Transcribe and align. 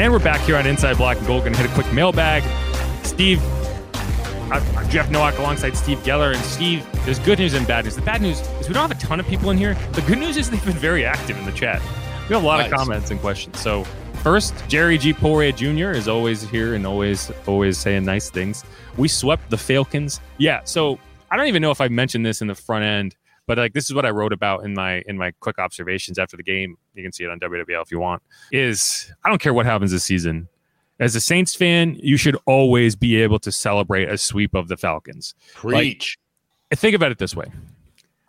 And 0.00 0.10
we're 0.14 0.18
back 0.18 0.40
here 0.46 0.56
on 0.56 0.66
Inside 0.66 0.96
Black 0.96 1.18
and 1.18 1.26
Gold. 1.26 1.44
To 1.44 1.50
hit 1.50 1.70
a 1.70 1.74
quick 1.74 1.92
mailbag. 1.92 2.42
Steve, 3.04 3.38
I'm 4.50 4.88
Jeff 4.88 5.10
Nowak 5.10 5.36
alongside 5.36 5.76
Steve 5.76 5.98
Geller. 5.98 6.34
And 6.34 6.42
Steve, 6.42 6.86
there's 7.04 7.18
good 7.18 7.38
news 7.38 7.52
and 7.52 7.66
bad 7.66 7.84
news. 7.84 7.96
The 7.96 8.00
bad 8.00 8.22
news 8.22 8.40
is 8.40 8.66
we 8.66 8.72
don't 8.72 8.88
have 8.88 8.90
a 8.90 9.06
ton 9.06 9.20
of 9.20 9.26
people 9.26 9.50
in 9.50 9.58
here. 9.58 9.74
The 9.92 10.00
good 10.00 10.16
news 10.16 10.38
is 10.38 10.48
they've 10.48 10.64
been 10.64 10.72
very 10.72 11.04
active 11.04 11.36
in 11.36 11.44
the 11.44 11.52
chat. 11.52 11.82
We 12.30 12.34
have 12.34 12.42
a 12.42 12.46
lot 12.46 12.60
nice. 12.60 12.72
of 12.72 12.78
comments 12.78 13.10
and 13.10 13.20
questions. 13.20 13.60
So 13.60 13.84
first, 14.22 14.54
Jerry 14.68 14.96
G. 14.96 15.12
Poirier 15.12 15.52
Jr. 15.52 15.90
is 15.90 16.08
always 16.08 16.48
here 16.48 16.72
and 16.72 16.86
always, 16.86 17.30
always 17.46 17.76
saying 17.76 18.06
nice 18.06 18.30
things. 18.30 18.64
We 18.96 19.06
swept 19.06 19.50
the 19.50 19.58
Falcons. 19.58 20.18
Yeah. 20.38 20.62
So 20.64 20.98
I 21.30 21.36
don't 21.36 21.48
even 21.48 21.60
know 21.60 21.72
if 21.72 21.82
I 21.82 21.88
mentioned 21.88 22.24
this 22.24 22.40
in 22.40 22.48
the 22.48 22.54
front 22.54 22.84
end, 22.84 23.16
but 23.50 23.58
like 23.58 23.72
this 23.72 23.86
is 23.86 23.94
what 23.94 24.06
I 24.06 24.10
wrote 24.10 24.32
about 24.32 24.64
in 24.64 24.74
my 24.74 25.02
in 25.08 25.18
my 25.18 25.32
quick 25.40 25.58
observations 25.58 26.20
after 26.20 26.36
the 26.36 26.42
game. 26.44 26.78
You 26.94 27.02
can 27.02 27.10
see 27.10 27.24
it 27.24 27.30
on 27.30 27.40
WWL 27.40 27.82
if 27.82 27.90
you 27.90 27.98
want. 27.98 28.22
Is 28.52 29.12
I 29.24 29.28
don't 29.28 29.40
care 29.40 29.52
what 29.52 29.66
happens 29.66 29.90
this 29.90 30.04
season. 30.04 30.48
As 31.00 31.16
a 31.16 31.20
Saints 31.20 31.56
fan, 31.56 31.96
you 32.00 32.16
should 32.16 32.36
always 32.46 32.94
be 32.94 33.16
able 33.16 33.40
to 33.40 33.50
celebrate 33.50 34.08
a 34.08 34.16
sweep 34.16 34.54
of 34.54 34.68
the 34.68 34.76
Falcons. 34.76 35.34
Preach. 35.52 36.16
Like, 36.70 36.78
think 36.78 36.94
about 36.94 37.10
it 37.10 37.18
this 37.18 37.34
way. 37.34 37.50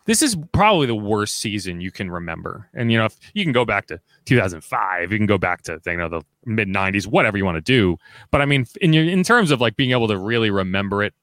This 0.06 0.24
is 0.24 0.36
probably 0.54 0.88
the 0.88 0.96
worst 0.96 1.38
season 1.38 1.82
you 1.82 1.92
can 1.92 2.10
remember. 2.10 2.68
And 2.74 2.92
you 2.92 2.98
know, 2.98 3.06
if 3.06 3.16
you 3.36 3.44
can 3.44 3.54
go 3.54 3.64
back 3.64 3.86
to 3.90 4.02
2005, 4.26 5.12
you 5.12 5.20
can 5.20 5.28
go 5.28 5.38
back 5.38 5.62
to 5.64 5.80
you 5.86 5.98
know 5.98 6.10
the 6.10 6.22
mid 6.46 6.68
90s, 6.68 7.06
whatever 7.06 7.38
you 7.38 7.46
want 7.46 7.58
to 7.58 7.62
do. 7.62 7.96
But 8.32 8.42
I 8.42 8.48
mean, 8.48 8.66
in 8.82 8.92
your, 8.92 9.04
in 9.04 9.22
terms 9.22 9.52
of 9.52 9.62
like 9.62 9.76
being 9.76 9.92
able 9.92 10.08
to 10.08 10.18
really 10.18 10.50
remember 10.50 11.04
it, 11.04 11.14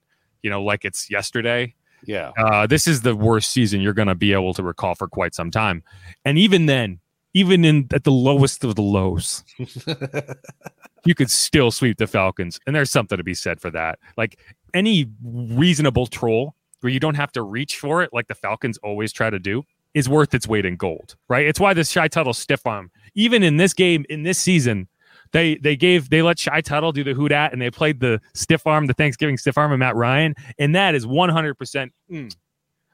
you 0.44 0.50
know, 0.50 0.62
like 0.62 0.84
it's 0.84 1.10
yesterday. 1.10 1.74
Yeah. 2.04 2.32
Uh, 2.38 2.66
this 2.66 2.86
is 2.86 3.02
the 3.02 3.16
worst 3.16 3.50
season 3.50 3.80
you're 3.80 3.94
going 3.94 4.08
to 4.08 4.14
be 4.14 4.32
able 4.32 4.54
to 4.54 4.62
recall 4.62 4.94
for 4.94 5.08
quite 5.08 5.34
some 5.34 5.50
time. 5.50 5.82
And 6.24 6.38
even 6.38 6.66
then, 6.66 7.00
even 7.34 7.64
in 7.64 7.88
at 7.92 8.04
the 8.04 8.12
lowest 8.12 8.64
of 8.64 8.74
the 8.74 8.82
lows, 8.82 9.44
you 11.04 11.14
could 11.14 11.30
still 11.30 11.70
sweep 11.70 11.98
the 11.98 12.06
Falcons. 12.06 12.58
And 12.66 12.74
there's 12.74 12.90
something 12.90 13.18
to 13.18 13.24
be 13.24 13.34
said 13.34 13.60
for 13.60 13.70
that. 13.70 13.98
Like 14.16 14.38
any 14.74 15.06
reasonable 15.22 16.06
troll 16.06 16.54
where 16.80 16.92
you 16.92 17.00
don't 17.00 17.14
have 17.14 17.32
to 17.32 17.42
reach 17.42 17.76
for 17.76 18.02
it, 18.02 18.10
like 18.12 18.28
the 18.28 18.34
Falcons 18.34 18.78
always 18.78 19.12
try 19.12 19.30
to 19.30 19.38
do, 19.38 19.64
is 19.94 20.08
worth 20.08 20.34
its 20.34 20.46
weight 20.46 20.64
in 20.64 20.76
gold, 20.76 21.16
right? 21.28 21.46
It's 21.46 21.58
why 21.58 21.74
this 21.74 21.90
Shy 21.90 22.08
Tuttle 22.08 22.34
stiff 22.34 22.66
arm, 22.66 22.90
even 23.14 23.42
in 23.42 23.56
this 23.56 23.72
game, 23.74 24.04
in 24.08 24.22
this 24.22 24.38
season, 24.38 24.88
they 25.32 25.56
they 25.56 25.76
gave 25.76 26.10
they 26.10 26.22
let 26.22 26.38
Shy 26.38 26.60
Tuttle 26.60 26.92
do 26.92 27.04
the 27.04 27.14
hoot 27.14 27.32
at 27.32 27.52
and 27.52 27.60
they 27.60 27.70
played 27.70 28.00
the 28.00 28.20
stiff 28.34 28.66
arm, 28.66 28.86
the 28.86 28.94
Thanksgiving 28.94 29.38
stiff 29.38 29.58
arm 29.58 29.72
of 29.72 29.78
Matt 29.78 29.96
Ryan, 29.96 30.34
and 30.58 30.74
that 30.74 30.94
is 30.94 31.06
100 31.06 31.54
percent 31.54 31.92
mm, 32.10 32.34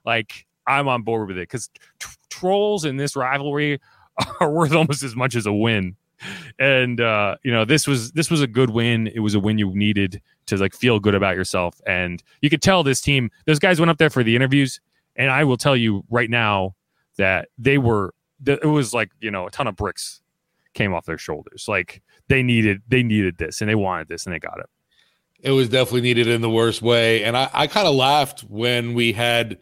like 0.04 0.46
I'm 0.66 0.88
on 0.88 1.02
board 1.02 1.28
with 1.28 1.36
it 1.36 1.48
because 1.48 1.68
t- 2.00 2.08
trolls 2.30 2.84
in 2.84 2.96
this 2.96 3.16
rivalry 3.16 3.80
are 4.40 4.50
worth 4.50 4.72
almost 4.72 5.02
as 5.02 5.14
much 5.14 5.34
as 5.34 5.46
a 5.46 5.52
win. 5.52 5.96
And 6.58 7.00
uh, 7.00 7.36
you 7.42 7.52
know 7.52 7.64
this 7.64 7.86
was 7.86 8.12
this 8.12 8.30
was 8.30 8.40
a 8.40 8.46
good 8.46 8.70
win. 8.70 9.08
It 9.08 9.20
was 9.20 9.34
a 9.34 9.40
win 9.40 9.58
you 9.58 9.74
needed 9.74 10.22
to 10.46 10.56
like 10.56 10.74
feel 10.74 10.98
good 10.98 11.14
about 11.14 11.36
yourself, 11.36 11.80
and 11.86 12.22
you 12.40 12.48
could 12.48 12.62
tell 12.62 12.82
this 12.82 13.00
team. 13.00 13.30
Those 13.46 13.58
guys 13.58 13.78
went 13.78 13.90
up 13.90 13.98
there 13.98 14.10
for 14.10 14.22
the 14.22 14.34
interviews, 14.34 14.80
and 15.16 15.30
I 15.30 15.44
will 15.44 15.56
tell 15.58 15.76
you 15.76 16.04
right 16.08 16.30
now 16.30 16.76
that 17.18 17.48
they 17.58 17.78
were. 17.78 18.14
It 18.46 18.64
was 18.64 18.94
like 18.94 19.10
you 19.20 19.30
know 19.30 19.46
a 19.48 19.50
ton 19.50 19.66
of 19.66 19.76
bricks 19.76 20.22
came 20.72 20.94
off 20.94 21.04
their 21.04 21.18
shoulders. 21.18 21.66
Like 21.68 22.00
they 22.28 22.42
needed 22.42 22.82
they 22.88 23.02
needed 23.02 23.38
this 23.38 23.60
and 23.60 23.68
they 23.68 23.74
wanted 23.74 24.08
this 24.08 24.26
and 24.26 24.34
they 24.34 24.38
got 24.38 24.58
it. 24.58 24.66
It 25.40 25.50
was 25.50 25.68
definitely 25.68 26.00
needed 26.00 26.26
in 26.26 26.40
the 26.40 26.50
worst 26.50 26.80
way. 26.80 27.22
And 27.22 27.36
I, 27.36 27.50
I 27.52 27.66
kind 27.66 27.86
of 27.86 27.94
laughed 27.94 28.40
when 28.42 28.94
we 28.94 29.12
had 29.12 29.58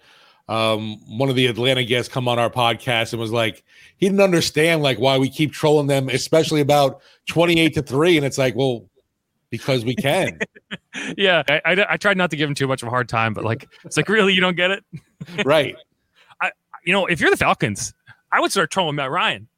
um, 0.48 1.00
one 1.18 1.28
of 1.28 1.34
the 1.34 1.46
Atlanta 1.46 1.84
guests 1.84 2.12
come 2.12 2.28
on 2.28 2.38
our 2.38 2.50
podcast 2.50 3.12
and 3.12 3.20
was 3.20 3.32
like, 3.32 3.64
he 3.96 4.06
didn't 4.06 4.20
understand 4.20 4.82
like 4.82 4.98
why 4.98 5.18
we 5.18 5.28
keep 5.28 5.52
trolling 5.52 5.88
them, 5.88 6.08
especially 6.08 6.60
about 6.60 7.00
28 7.28 7.74
to 7.74 7.82
3. 7.82 8.16
And 8.16 8.26
it's 8.26 8.38
like, 8.38 8.54
well, 8.54 8.88
because 9.50 9.84
we 9.84 9.94
can. 9.94 10.38
yeah. 11.16 11.42
I, 11.48 11.60
I, 11.64 11.86
I, 11.90 11.96
tried 11.96 12.16
not 12.16 12.30
to 12.30 12.36
give 12.36 12.48
him 12.48 12.54
too 12.54 12.66
much 12.66 12.82
of 12.82 12.88
a 12.88 12.90
hard 12.90 13.08
time, 13.08 13.34
but 13.34 13.44
like, 13.44 13.68
it's 13.84 13.96
like, 13.96 14.08
really, 14.08 14.34
you 14.34 14.40
don't 14.40 14.56
get 14.56 14.70
it? 14.70 14.84
right. 15.44 15.76
I, 16.40 16.52
you 16.84 16.92
know, 16.92 17.06
if 17.06 17.20
you're 17.20 17.30
the 17.30 17.36
Falcons, 17.36 17.92
I 18.30 18.40
would 18.40 18.50
start 18.50 18.70
trolling 18.70 18.96
Matt 18.96 19.10
Ryan. 19.10 19.48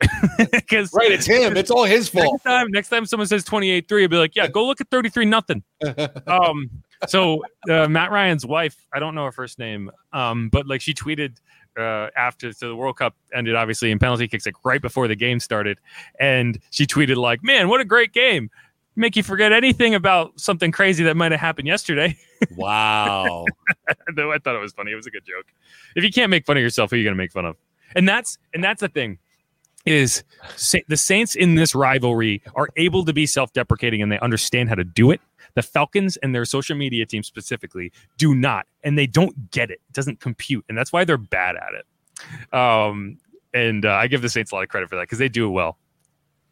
Because 0.38 0.92
right, 0.94 1.12
it's 1.12 1.26
him. 1.26 1.56
It's 1.56 1.70
all 1.70 1.84
his 1.84 2.08
fault. 2.08 2.32
Next 2.32 2.44
time, 2.44 2.70
next 2.70 2.88
time 2.88 3.06
someone 3.06 3.26
says 3.26 3.44
28-3, 3.44 4.02
I'll 4.02 4.08
be 4.08 4.16
like, 4.16 4.34
yeah, 4.34 4.46
go 4.48 4.66
look 4.66 4.80
at 4.80 4.88
33 4.90 5.26
nothing. 5.26 5.62
um, 6.26 6.70
so 7.08 7.42
uh, 7.68 7.88
Matt 7.88 8.10
Ryan's 8.10 8.46
wife, 8.46 8.86
I 8.92 8.98
don't 8.98 9.14
know 9.14 9.24
her 9.24 9.32
first 9.32 9.58
name, 9.58 9.90
um, 10.12 10.48
but 10.48 10.66
like 10.66 10.80
she 10.80 10.94
tweeted 10.94 11.36
uh, 11.78 12.08
after 12.16 12.52
so 12.52 12.68
the 12.68 12.76
World 12.76 12.96
Cup 12.96 13.14
ended, 13.32 13.54
obviously 13.54 13.90
in 13.90 13.98
penalty 13.98 14.28
kicks, 14.28 14.46
like 14.46 14.56
right 14.64 14.82
before 14.82 15.08
the 15.08 15.16
game 15.16 15.40
started, 15.40 15.78
and 16.18 16.58
she 16.70 16.86
tweeted 16.86 17.16
like, 17.16 17.42
"Man, 17.42 17.68
what 17.68 17.80
a 17.80 17.84
great 17.84 18.12
game! 18.12 18.50
Make 18.96 19.16
you 19.16 19.22
forget 19.22 19.52
anything 19.52 19.94
about 19.94 20.38
something 20.38 20.72
crazy 20.72 21.04
that 21.04 21.16
might 21.16 21.32
have 21.32 21.40
happened 21.40 21.68
yesterday." 21.68 22.18
Wow. 22.56 23.44
I 23.88 24.38
thought 24.38 24.56
it 24.56 24.60
was 24.60 24.72
funny. 24.72 24.92
It 24.92 24.96
was 24.96 25.06
a 25.06 25.10
good 25.10 25.24
joke. 25.24 25.46
If 25.94 26.04
you 26.04 26.10
can't 26.10 26.30
make 26.30 26.44
fun 26.44 26.56
of 26.56 26.62
yourself, 26.62 26.90
who 26.90 26.96
are 26.96 26.98
you 26.98 27.04
going 27.04 27.14
to 27.14 27.22
make 27.22 27.32
fun 27.32 27.44
of? 27.44 27.56
And 27.94 28.08
that's 28.08 28.38
and 28.52 28.62
that's 28.62 28.80
the 28.80 28.88
thing 28.88 29.18
is 29.86 30.22
the 30.88 30.96
Saints 30.96 31.34
in 31.34 31.54
this 31.54 31.74
rivalry 31.74 32.42
are 32.54 32.68
able 32.76 33.04
to 33.04 33.12
be 33.12 33.26
self-deprecating 33.26 34.02
and 34.02 34.10
they 34.10 34.18
understand 34.20 34.68
how 34.68 34.74
to 34.74 34.84
do 34.84 35.10
it. 35.10 35.20
The 35.54 35.62
Falcons 35.62 36.16
and 36.18 36.34
their 36.34 36.44
social 36.44 36.76
media 36.76 37.06
team 37.06 37.22
specifically 37.22 37.92
do 38.18 38.34
not, 38.34 38.66
and 38.84 38.96
they 38.96 39.06
don't 39.06 39.50
get 39.50 39.70
it. 39.70 39.80
It 39.88 39.92
doesn't 39.92 40.20
compute, 40.20 40.64
and 40.68 40.78
that's 40.78 40.92
why 40.92 41.04
they're 41.04 41.18
bad 41.18 41.56
at 41.56 41.72
it. 41.74 42.54
Um, 42.54 43.18
and 43.52 43.84
uh, 43.84 43.94
I 43.94 44.06
give 44.06 44.22
the 44.22 44.28
Saints 44.28 44.52
a 44.52 44.54
lot 44.54 44.62
of 44.62 44.68
credit 44.68 44.88
for 44.88 44.96
that 44.96 45.02
because 45.02 45.18
they 45.18 45.28
do 45.28 45.46
it 45.46 45.50
well. 45.50 45.76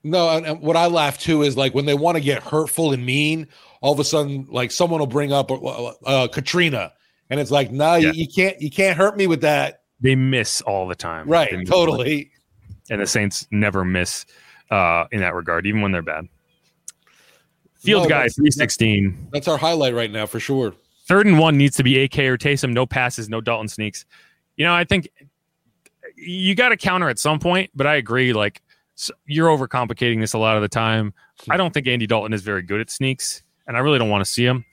No, 0.03 0.31
and, 0.31 0.47
and, 0.47 0.61
what 0.61 0.77
I 0.77 0.87
laugh 0.87 1.19
too 1.19 1.43
is 1.43 1.57
like 1.57 1.75
when 1.75 1.87
they 1.87 1.95
want 1.95 2.17
to 2.17 2.21
get 2.21 2.43
hurtful 2.43 2.93
and 2.93 3.05
mean, 3.05 3.47
all 3.81 3.93
of 3.93 4.01
a 4.01 4.05
sudden, 4.05 4.49
like 4.51 4.73
someone 4.73 4.99
will 4.99 5.07
bring 5.07 5.33
up 5.33 5.53
uh, 5.53 5.93
uh, 6.05 6.27
Katrina, 6.29 6.93
and 7.31 7.39
it's 7.39 7.53
like, 7.53 7.71
no, 7.71 7.95
yeah. 7.95 8.11
you, 8.11 8.23
you, 8.23 8.29
can't, 8.29 8.61
you 8.61 8.71
can't 8.71 8.97
hurt 8.97 9.17
me 9.17 9.29
with 9.29 9.43
that. 9.43 9.83
They 10.01 10.17
miss 10.17 10.61
all 10.63 10.89
the 10.89 10.95
time, 10.97 11.29
right? 11.29 11.67
Totally 11.67 12.33
and 12.91 13.01
the 13.01 13.07
Saints 13.07 13.47
never 13.51 13.85
miss 13.85 14.27
uh, 14.71 15.05
in 15.13 15.21
that 15.21 15.35
regard, 15.35 15.67
even 15.67 15.81
when 15.81 15.93
they're 15.93 16.03
bad. 16.03 16.29
Field 17.77 18.05
no, 18.05 18.09
guy, 18.09 18.29
three 18.29 18.51
sixteen. 18.51 19.29
That's 19.33 19.47
our 19.47 19.57
highlight 19.57 19.95
right 19.95 20.11
now 20.11 20.27
for 20.27 20.41
sure. 20.41 20.75
Third 21.07 21.27
and 21.27 21.39
one 21.39 21.57
needs 21.57 21.77
to 21.77 21.83
be 21.83 22.03
AK 22.03 22.19
or 22.19 22.37
Taysom. 22.37 22.73
No 22.73 22.87
passes, 22.87 23.29
no 23.29 23.41
Dalton 23.41 23.69
sneaks. 23.69 24.05
You 24.57 24.65
know, 24.65 24.75
I 24.75 24.85
think 24.85 25.09
you 26.17 26.55
got 26.55 26.71
to 26.71 26.77
counter 26.77 27.09
at 27.09 27.19
some 27.19 27.39
point, 27.39 27.71
but 27.75 27.87
I 27.87 27.95
agree. 27.97 28.33
Like 28.33 28.63
you're 29.27 29.49
overcomplicating 29.49 30.21
this 30.21 30.33
a 30.33 30.39
lot 30.39 30.57
of 30.57 30.63
the 30.63 30.69
time. 30.69 31.15
I 31.49 31.57
don't 31.57 31.73
think 31.73 31.87
Andy 31.87 32.07
Dalton 32.07 32.33
is 32.33 32.43
very 32.43 32.63
good 32.63 32.81
at 32.81 32.91
sneaks, 32.91 33.43
and 33.67 33.77
I 33.77 33.81
really 33.81 33.99
don't 33.99 34.11
want 34.11 34.25
to 34.25 34.31
see 34.31 34.45
him. 34.45 34.65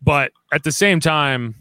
But 0.00 0.32
at 0.52 0.62
the 0.62 0.72
same 0.72 1.00
time, 1.00 1.54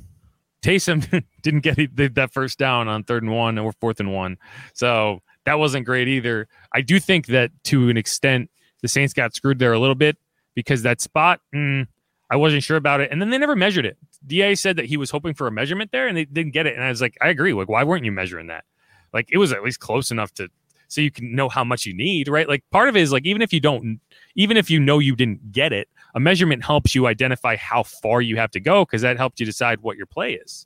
Taysom 0.61 1.23
didn't 1.41 1.61
get 1.61 2.15
that 2.15 2.33
first 2.33 2.57
down 2.57 2.87
on 2.87 3.03
third 3.03 3.23
and 3.23 3.31
one 3.31 3.57
or 3.57 3.71
fourth 3.73 3.99
and 3.99 4.13
one. 4.13 4.37
So 4.73 5.21
that 5.45 5.59
wasn't 5.59 5.85
great 5.85 6.07
either. 6.07 6.47
I 6.73 6.81
do 6.81 6.99
think 6.99 7.27
that 7.27 7.51
to 7.65 7.89
an 7.89 7.97
extent, 7.97 8.49
the 8.81 8.87
Saints 8.87 9.13
got 9.13 9.33
screwed 9.33 9.59
there 9.59 9.73
a 9.73 9.79
little 9.79 9.95
bit 9.95 10.17
because 10.55 10.83
that 10.83 11.01
spot, 11.01 11.41
mm, 11.53 11.87
I 12.29 12.35
wasn't 12.35 12.63
sure 12.63 12.77
about 12.77 13.01
it. 13.01 13.11
And 13.11 13.21
then 13.21 13.29
they 13.29 13.37
never 13.37 13.55
measured 13.55 13.85
it. 13.85 13.97
DA 14.25 14.55
said 14.55 14.75
that 14.75 14.85
he 14.85 14.97
was 14.97 15.09
hoping 15.09 15.33
for 15.33 15.47
a 15.47 15.51
measurement 15.51 15.91
there 15.91 16.07
and 16.07 16.15
they 16.15 16.25
didn't 16.25 16.53
get 16.53 16.67
it. 16.67 16.75
And 16.75 16.83
I 16.83 16.89
was 16.89 17.01
like, 17.01 17.17
I 17.21 17.29
agree. 17.29 17.53
Like, 17.53 17.69
why 17.69 17.83
weren't 17.83 18.05
you 18.05 18.11
measuring 18.11 18.47
that? 18.47 18.65
Like, 19.13 19.29
it 19.31 19.37
was 19.37 19.51
at 19.51 19.63
least 19.63 19.79
close 19.79 20.11
enough 20.11 20.33
to 20.35 20.49
so 20.87 21.01
you 21.01 21.11
can 21.11 21.35
know 21.35 21.49
how 21.49 21.63
much 21.63 21.85
you 21.85 21.93
need, 21.93 22.27
right? 22.27 22.47
Like, 22.49 22.63
part 22.71 22.89
of 22.89 22.97
it 22.97 23.01
is 23.01 23.11
like, 23.11 23.25
even 23.25 23.41
if 23.41 23.53
you 23.53 23.59
don't, 23.59 24.01
even 24.35 24.57
if 24.57 24.71
you 24.71 24.79
know 24.79 24.97
you 24.99 25.15
didn't 25.15 25.51
get 25.51 25.71
it, 25.71 25.87
a 26.15 26.19
measurement 26.19 26.63
helps 26.63 26.95
you 26.95 27.07
identify 27.07 27.55
how 27.55 27.83
far 27.83 28.21
you 28.21 28.37
have 28.37 28.51
to 28.51 28.59
go 28.59 28.85
because 28.85 29.01
that 29.01 29.17
helps 29.17 29.39
you 29.39 29.45
decide 29.45 29.81
what 29.81 29.97
your 29.97 30.05
play 30.05 30.33
is. 30.33 30.65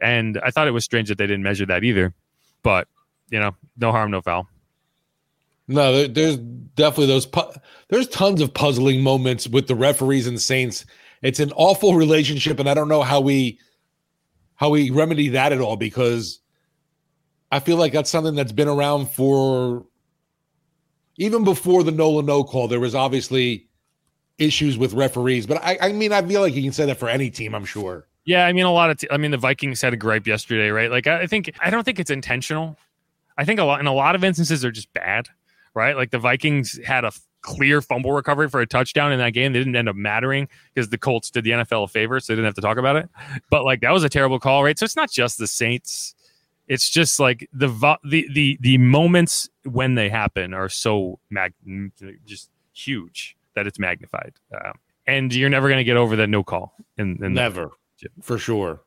And 0.00 0.40
I 0.44 0.50
thought 0.50 0.68
it 0.68 0.72
was 0.72 0.84
strange 0.84 1.08
that 1.08 1.18
they 1.18 1.26
didn't 1.26 1.42
measure 1.42 1.66
that 1.66 1.84
either. 1.84 2.12
But, 2.62 2.88
you 3.30 3.38
know, 3.38 3.56
no 3.78 3.92
harm, 3.92 4.10
no 4.10 4.20
foul. 4.20 4.48
No, 5.68 5.92
there, 5.92 6.08
there's 6.08 6.36
definitely 6.36 7.06
those. 7.06 7.26
Pu- 7.26 7.52
there's 7.88 8.08
tons 8.08 8.40
of 8.40 8.52
puzzling 8.52 9.00
moments 9.00 9.48
with 9.48 9.68
the 9.68 9.74
referees 9.74 10.26
and 10.26 10.40
Saints. 10.40 10.84
It's 11.22 11.40
an 11.40 11.52
awful 11.52 11.94
relationship, 11.94 12.58
and 12.58 12.68
I 12.68 12.74
don't 12.74 12.88
know 12.88 13.02
how 13.02 13.20
we 13.20 13.58
how 14.56 14.70
we 14.70 14.90
remedy 14.90 15.28
that 15.30 15.52
at 15.52 15.60
all 15.60 15.76
because 15.76 16.40
I 17.50 17.60
feel 17.60 17.76
like 17.76 17.92
that's 17.92 18.10
something 18.10 18.34
that's 18.34 18.52
been 18.52 18.68
around 18.68 19.10
for 19.10 19.86
even 21.16 21.44
before 21.44 21.84
the 21.84 21.92
Nola 21.92 22.22
no 22.22 22.44
call. 22.44 22.68
There 22.68 22.80
was 22.80 22.94
obviously 22.94 23.68
issues 24.38 24.76
with 24.78 24.92
referees, 24.94 25.46
but 25.46 25.62
I, 25.62 25.78
I 25.80 25.92
mean, 25.92 26.12
I 26.12 26.22
feel 26.22 26.40
like 26.40 26.54
you 26.54 26.62
can 26.62 26.72
say 26.72 26.86
that 26.86 26.98
for 26.98 27.08
any 27.08 27.30
team. 27.30 27.54
I'm 27.54 27.64
sure. 27.64 28.06
Yeah, 28.24 28.46
I 28.46 28.52
mean, 28.52 28.64
a 28.64 28.72
lot 28.72 28.90
of. 28.90 28.98
T- 28.98 29.08
I 29.10 29.16
mean, 29.16 29.30
the 29.32 29.36
Vikings 29.38 29.80
had 29.80 29.92
a 29.92 29.96
gripe 29.96 30.26
yesterday, 30.26 30.70
right? 30.70 30.90
Like, 30.90 31.06
I 31.06 31.26
think 31.26 31.52
I 31.60 31.70
don't 31.70 31.84
think 31.84 31.98
it's 31.98 32.10
intentional. 32.10 32.76
I 33.36 33.44
think 33.44 33.58
a 33.58 33.64
lot 33.64 33.80
in 33.80 33.86
a 33.86 33.92
lot 33.94 34.14
of 34.14 34.22
instances 34.24 34.60
they're 34.62 34.70
just 34.70 34.92
bad, 34.92 35.28
right? 35.74 35.96
Like 35.96 36.10
the 36.10 36.18
Vikings 36.18 36.78
had 36.84 37.04
a 37.04 37.08
f- 37.08 37.20
clear 37.40 37.80
fumble 37.82 38.12
recovery 38.12 38.48
for 38.48 38.60
a 38.60 38.66
touchdown 38.66 39.10
in 39.10 39.18
that 39.18 39.30
game. 39.30 39.52
They 39.52 39.58
didn't 39.58 39.74
end 39.74 39.88
up 39.88 39.96
mattering 39.96 40.48
because 40.74 40.90
the 40.90 40.98
Colts 40.98 41.30
did 41.30 41.42
the 41.44 41.50
NFL 41.50 41.84
a 41.84 41.88
favor, 41.88 42.20
so 42.20 42.32
they 42.32 42.36
didn't 42.36 42.46
have 42.46 42.54
to 42.54 42.60
talk 42.60 42.76
about 42.76 42.96
it. 42.96 43.08
But 43.50 43.64
like 43.64 43.80
that 43.80 43.90
was 43.90 44.04
a 44.04 44.08
terrible 44.08 44.38
call, 44.38 44.62
right? 44.62 44.78
So 44.78 44.84
it's 44.84 44.96
not 44.96 45.10
just 45.10 45.38
the 45.38 45.46
Saints. 45.48 46.14
it's 46.68 46.88
just 46.90 47.18
like 47.18 47.48
the 47.52 47.68
vo- 47.68 47.96
the 48.04 48.28
the 48.32 48.56
the 48.60 48.78
moments 48.78 49.48
when 49.64 49.94
they 49.96 50.08
happen 50.08 50.54
are 50.54 50.68
so 50.68 51.18
mag 51.30 51.54
just 52.24 52.50
huge 52.72 53.36
that 53.54 53.66
it's 53.66 53.78
magnified. 53.78 54.34
Um, 54.52 54.72
and 55.06 55.34
you're 55.34 55.50
never 55.50 55.68
going 55.68 55.78
to 55.78 55.84
get 55.84 55.96
over 55.96 56.16
that 56.16 56.28
no 56.28 56.42
call. 56.42 56.74
In, 56.96 57.22
in 57.24 57.34
never, 57.34 57.70
for 58.20 58.38
sure. 58.38 58.80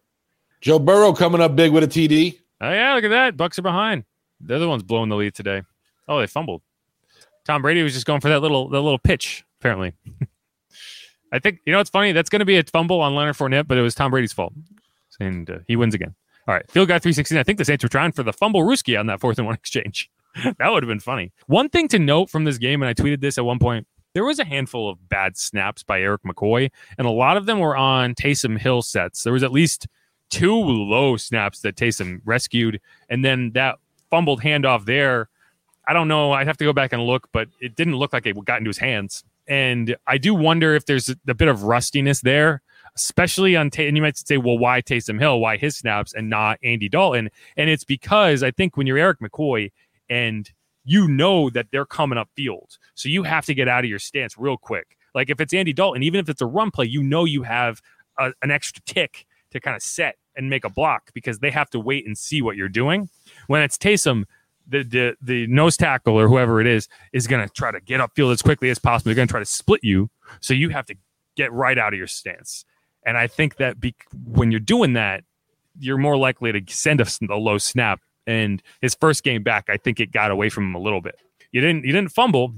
Joe 0.62 0.80
Burrow 0.80 1.14
coming 1.14 1.42
up 1.42 1.56
big 1.56 1.72
with 1.72 1.84
a 1.84 1.88
TD. 1.88 2.40
Oh 2.62 2.72
yeah, 2.72 2.94
look 2.94 3.04
at 3.04 3.10
that. 3.10 3.38
Bucs 3.38 3.60
are 3.60 3.64
behind. 3.64 4.06
They're 4.40 4.60
the 4.60 4.70
ones 4.70 4.84
blowing 4.84 5.10
the 5.10 5.16
lead 5.16 5.36
today. 5.36 5.64
Oh, 6.08 6.20
they 6.20 6.28
fumbled. 6.28 6.62
Tom 7.46 7.62
Brady 7.62 7.84
was 7.84 7.94
just 7.94 8.06
going 8.06 8.22
for 8.22 8.30
that 8.30 8.40
little 8.40 8.70
that 8.70 8.82
little 8.82 9.00
pitch. 9.00 9.44
Apparently, 9.60 9.94
I 11.32 11.40
think 11.40 11.60
you 11.66 11.74
know 11.74 11.80
it's 11.80 11.90
funny. 11.90 12.12
That's 12.12 12.30
going 12.30 12.40
to 12.40 12.46
be 12.46 12.58
a 12.58 12.64
fumble 12.64 13.02
on 13.02 13.16
Leonard 13.16 13.36
Fournette, 13.36 13.68
but 13.68 13.78
it 13.78 13.82
was 13.82 13.94
Tom 13.96 14.12
Brady's 14.12 14.34
fault, 14.34 14.54
and 15.20 15.50
uh, 15.50 15.58
he 15.68 15.76
wins 15.76 15.94
again. 15.94 16.16
All 16.48 16.54
right, 16.54 16.70
field 16.70 16.88
guy 16.88 17.00
316. 17.00 17.38
I 17.38 17.44
think 17.44 17.58
the 17.58 17.66
Saints 17.66 17.84
were 17.84 17.90
trying 17.90 18.12
for 18.12 18.24
the 18.24 18.34
fumble 18.34 18.62
Ruski 18.62 19.00
on 19.00 19.08
that 19.08 19.20
fourth 19.20 19.38
and 19.38 19.48
one 19.48 19.56
exchange. 19.56 20.10
that 20.44 20.70
would 20.70 20.84
have 20.84 20.88
been 20.88 21.00
funny. 21.00 21.32
One 21.48 21.70
thing 21.70 21.88
to 21.90 22.00
note 22.00 22.30
from 22.30 22.44
this 22.44 22.58
game, 22.58 22.82
and 22.82 22.90
I 22.90 22.94
tweeted 22.94 23.22
this 23.22 23.38
at 23.38 23.46
one 23.46 23.60
point, 23.60 23.88
there 24.16 24.24
was 24.24 24.40
a 24.40 24.46
handful 24.46 24.90
of 24.90 25.10
bad 25.10 25.38
snaps 25.38 25.84
by 25.84 26.00
Erik 26.00 26.24
McCoy, 26.24 26.72
and 26.98 27.06
a 27.06 27.12
lot 27.12 27.36
of 27.36 27.46
them 27.46 27.60
were 27.60 27.76
on 27.76 28.16
Taysom 28.16 28.58
Hill 28.58 28.82
sets. 28.82 29.24
There 29.24 29.34
was 29.34 29.44
at 29.44 29.52
least 29.52 29.88
two 30.30 30.56
low 30.56 31.18
snaps 31.18 31.60
that 31.62 31.76
Taysom 31.76 32.22
rescued, 32.24 32.80
and 33.10 33.24
then 33.24 33.52
that 33.54 33.78
fumbled 34.10 34.42
handoff 34.42 34.86
there. 34.86 35.28
I 35.86 35.94
don't 35.94 36.08
know. 36.08 36.32
I'd 36.32 36.48
have 36.48 36.58
to 36.58 36.64
go 36.64 36.72
back 36.72 36.94
and 36.94 37.04
look, 37.04 37.28
but 37.34 37.50
it 37.60 37.76
didn't 37.76 37.98
look 37.98 38.14
like 38.14 38.26
it 38.26 38.44
got 38.46 38.60
into 38.60 38.70
his 38.70 38.78
hands. 38.78 39.26
And 39.48 39.96
I 40.08 40.18
do 40.18 40.34
wonder 40.34 40.74
if 40.74 40.86
there's 40.86 41.10
a, 41.10 41.34
bit 41.36 41.48
of 41.48 41.64
rustiness 41.64 42.22
there 42.22 42.64
especially 42.98 43.58
on, 43.58 43.70
and 43.78 43.98
you 43.98 44.02
might 44.02 44.18
say, 44.18 44.38
well, 44.38 44.58
why 44.58 44.82
Taysom 44.82 45.20
Hill? 45.20 45.42
Why 45.42 45.58
his 45.58 45.76
snaps 45.76 46.14
and 46.14 46.30
not 46.30 46.58
Andy 46.64 46.88
Dalton? 46.88 47.30
And 47.58 47.70
it's 47.70 47.84
because 47.84 48.42
I 48.42 48.52
think 48.52 48.78
when 48.78 48.88
you're 48.88 48.98
Erik 48.98 49.20
McCoy 49.20 49.72
and 50.10 50.50
you 50.86 51.08
know 51.08 51.50
that 51.50 51.68
they're 51.72 51.86
coming 51.86 52.18
up 52.18 52.30
field, 52.36 52.78
so 52.94 53.10
you 53.10 53.24
have 53.24 53.46
to 53.48 53.54
get 53.54 53.68
out 53.68 53.84
of 53.84 53.90
your 53.90 54.00
stance 54.00 54.38
real 54.38 54.58
quick. 54.58 54.98
Like 55.14 55.30
if 55.30 55.42
it's 55.42 55.54
Andy 55.54 55.74
Dalton, 55.74 56.04
even 56.04 56.20
if 56.20 56.30
it's 56.30 56.42
a 56.42 56.46
run 56.46 56.72
play, 56.72 56.86
you 56.86 57.04
know 57.04 57.26
you 57.26 57.44
have 57.44 57.82
a, 58.20 58.32
an 58.42 58.52
extra 58.52 58.82
tick 58.86 59.26
to 59.52 59.60
kind 59.60 59.76
of 59.76 59.82
set 59.82 60.18
and 60.36 60.50
make 60.50 60.64
a 60.64 60.70
block 60.70 61.12
because 61.14 61.40
they 61.40 61.50
have 61.50 61.70
to 61.72 61.80
wait 61.80 62.06
and 62.06 62.18
see 62.18 62.42
what 62.42 62.56
you're 62.56 62.70
doing. 62.70 63.10
When 63.48 63.62
it's 63.62 63.78
Taysom, 63.78 64.26
the 64.68 64.84
the 64.84 65.16
the 65.22 65.48
nose 65.48 65.78
tackle 65.78 66.20
or 66.20 66.28
whoever 66.28 66.60
it 66.60 66.68
is 66.68 66.88
is 67.14 67.28
going 67.28 67.48
to 67.48 67.54
try 67.54 67.72
to 67.72 67.80
get 67.80 68.00
upfield 68.00 68.32
as 68.32 68.42
quickly 68.42 68.70
as 68.70 68.80
possible. 68.80 69.10
They're 69.10 69.16
going 69.16 69.28
to 69.28 69.32
try 69.32 69.40
to 69.40 69.46
split 69.46 69.84
you, 69.84 70.10
so 70.40 70.54
you 70.54 70.70
have 70.70 70.86
to 70.88 70.96
get 71.36 71.52
right 71.52 71.78
out 71.78 71.94
of 71.94 71.98
your 71.98 72.08
stance. 72.08 72.66
And 73.06 73.18
I 73.18 73.28
think 73.28 73.58
that 73.58 73.80
be- 73.80 73.96
when 74.26 74.52
you're 74.52 74.60
doing 74.60 74.94
that, 74.94 75.24
you're 75.80 75.98
more 75.98 76.18
likely 76.18 76.52
to 76.52 76.74
send 76.74 77.02
a, 77.02 77.08
a, 77.30 77.36
low 77.36 77.58
snap. 77.58 78.02
And 78.28 78.62
his 78.82 78.96
first 78.96 79.24
game 79.24 79.44
back, 79.44 79.66
I 79.70 79.78
think 79.78 80.00
it 80.00 80.12
got 80.12 80.32
away 80.32 80.50
from 80.50 80.66
him 80.66 80.76
a 80.76 80.80
little 80.80 81.02
bit. 81.02 81.18
You 81.52 81.62
didn't 81.62 81.86
you 81.86 81.94
didn't 81.94 82.12
fumble, 82.12 82.56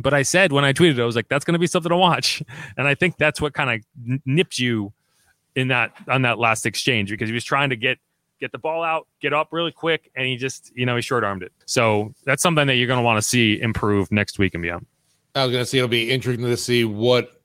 but 0.00 0.12
I 0.12 0.22
said 0.22 0.52
when 0.52 0.64
I 0.64 0.72
tweeted, 0.72 1.00
I 1.00 1.04
was 1.04 1.16
like, 1.16 1.28
that's 1.28 1.44
going 1.44 1.54
to 1.54 1.58
be 1.58 1.66
something 1.66 1.90
to 1.90 1.96
watch. 1.96 2.42
And 2.76 2.86
I 2.86 2.94
think 2.94 3.16
that's 3.16 3.40
what 3.40 3.54
kind 3.54 3.82
of 4.00 4.20
nipped 4.24 4.58
you 4.58 4.92
in 5.54 5.68
that 5.68 5.92
on 6.08 6.22
that 6.22 6.38
last 6.38 6.66
exchange 6.66 7.10
because 7.10 7.28
he 7.28 7.34
was 7.34 7.44
trying 7.44 7.70
to 7.70 7.76
get 7.76 7.98
get 8.40 8.52
the 8.52 8.58
ball 8.58 8.82
out, 8.82 9.08
get 9.20 9.32
up 9.32 9.48
really 9.50 9.72
quick, 9.72 10.10
and 10.14 10.26
he 10.26 10.36
just 10.36 10.72
you 10.74 10.86
know 10.86 10.96
he 10.96 11.02
short 11.02 11.24
armed 11.24 11.42
it. 11.42 11.52
So 11.66 12.14
that's 12.24 12.42
something 12.42 12.66
that 12.66 12.74
you're 12.74 12.86
going 12.86 12.98
to 12.98 13.04
want 13.04 13.18
to 13.18 13.28
see 13.28 13.60
improve 13.60 14.12
next 14.12 14.38
week 14.38 14.54
and 14.54 14.62
beyond. 14.62 14.86
I 15.34 15.44
was 15.44 15.52
going 15.52 15.62
to 15.62 15.66
say 15.66 15.78
it'll 15.78 15.88
be 15.88 16.10
interesting 16.10 16.44
to 16.44 16.56
see 16.56 16.84
what 16.84 17.40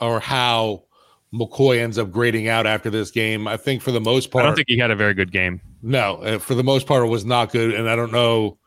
or 0.00 0.20
how 0.20 0.84
McCoy 1.32 1.80
ends 1.80 1.98
up 1.98 2.10
grading 2.10 2.48
out 2.48 2.66
after 2.66 2.90
this 2.90 3.10
game. 3.10 3.46
I 3.46 3.56
think 3.56 3.82
for 3.82 3.92
the 3.92 4.00
most 4.00 4.30
part, 4.30 4.44
I 4.44 4.46
don't 4.46 4.56
think 4.56 4.68
he 4.68 4.78
had 4.78 4.90
a 4.90 4.96
very 4.96 5.14
good 5.14 5.30
game. 5.30 5.60
No, 5.82 6.16
uh, 6.16 6.38
for 6.38 6.54
the 6.54 6.64
most 6.64 6.86
part, 6.86 7.04
it 7.04 7.08
was 7.08 7.24
not 7.24 7.52
good. 7.52 7.74
And 7.74 7.88
I 7.88 7.96
don't 7.96 8.12
know 8.12 8.58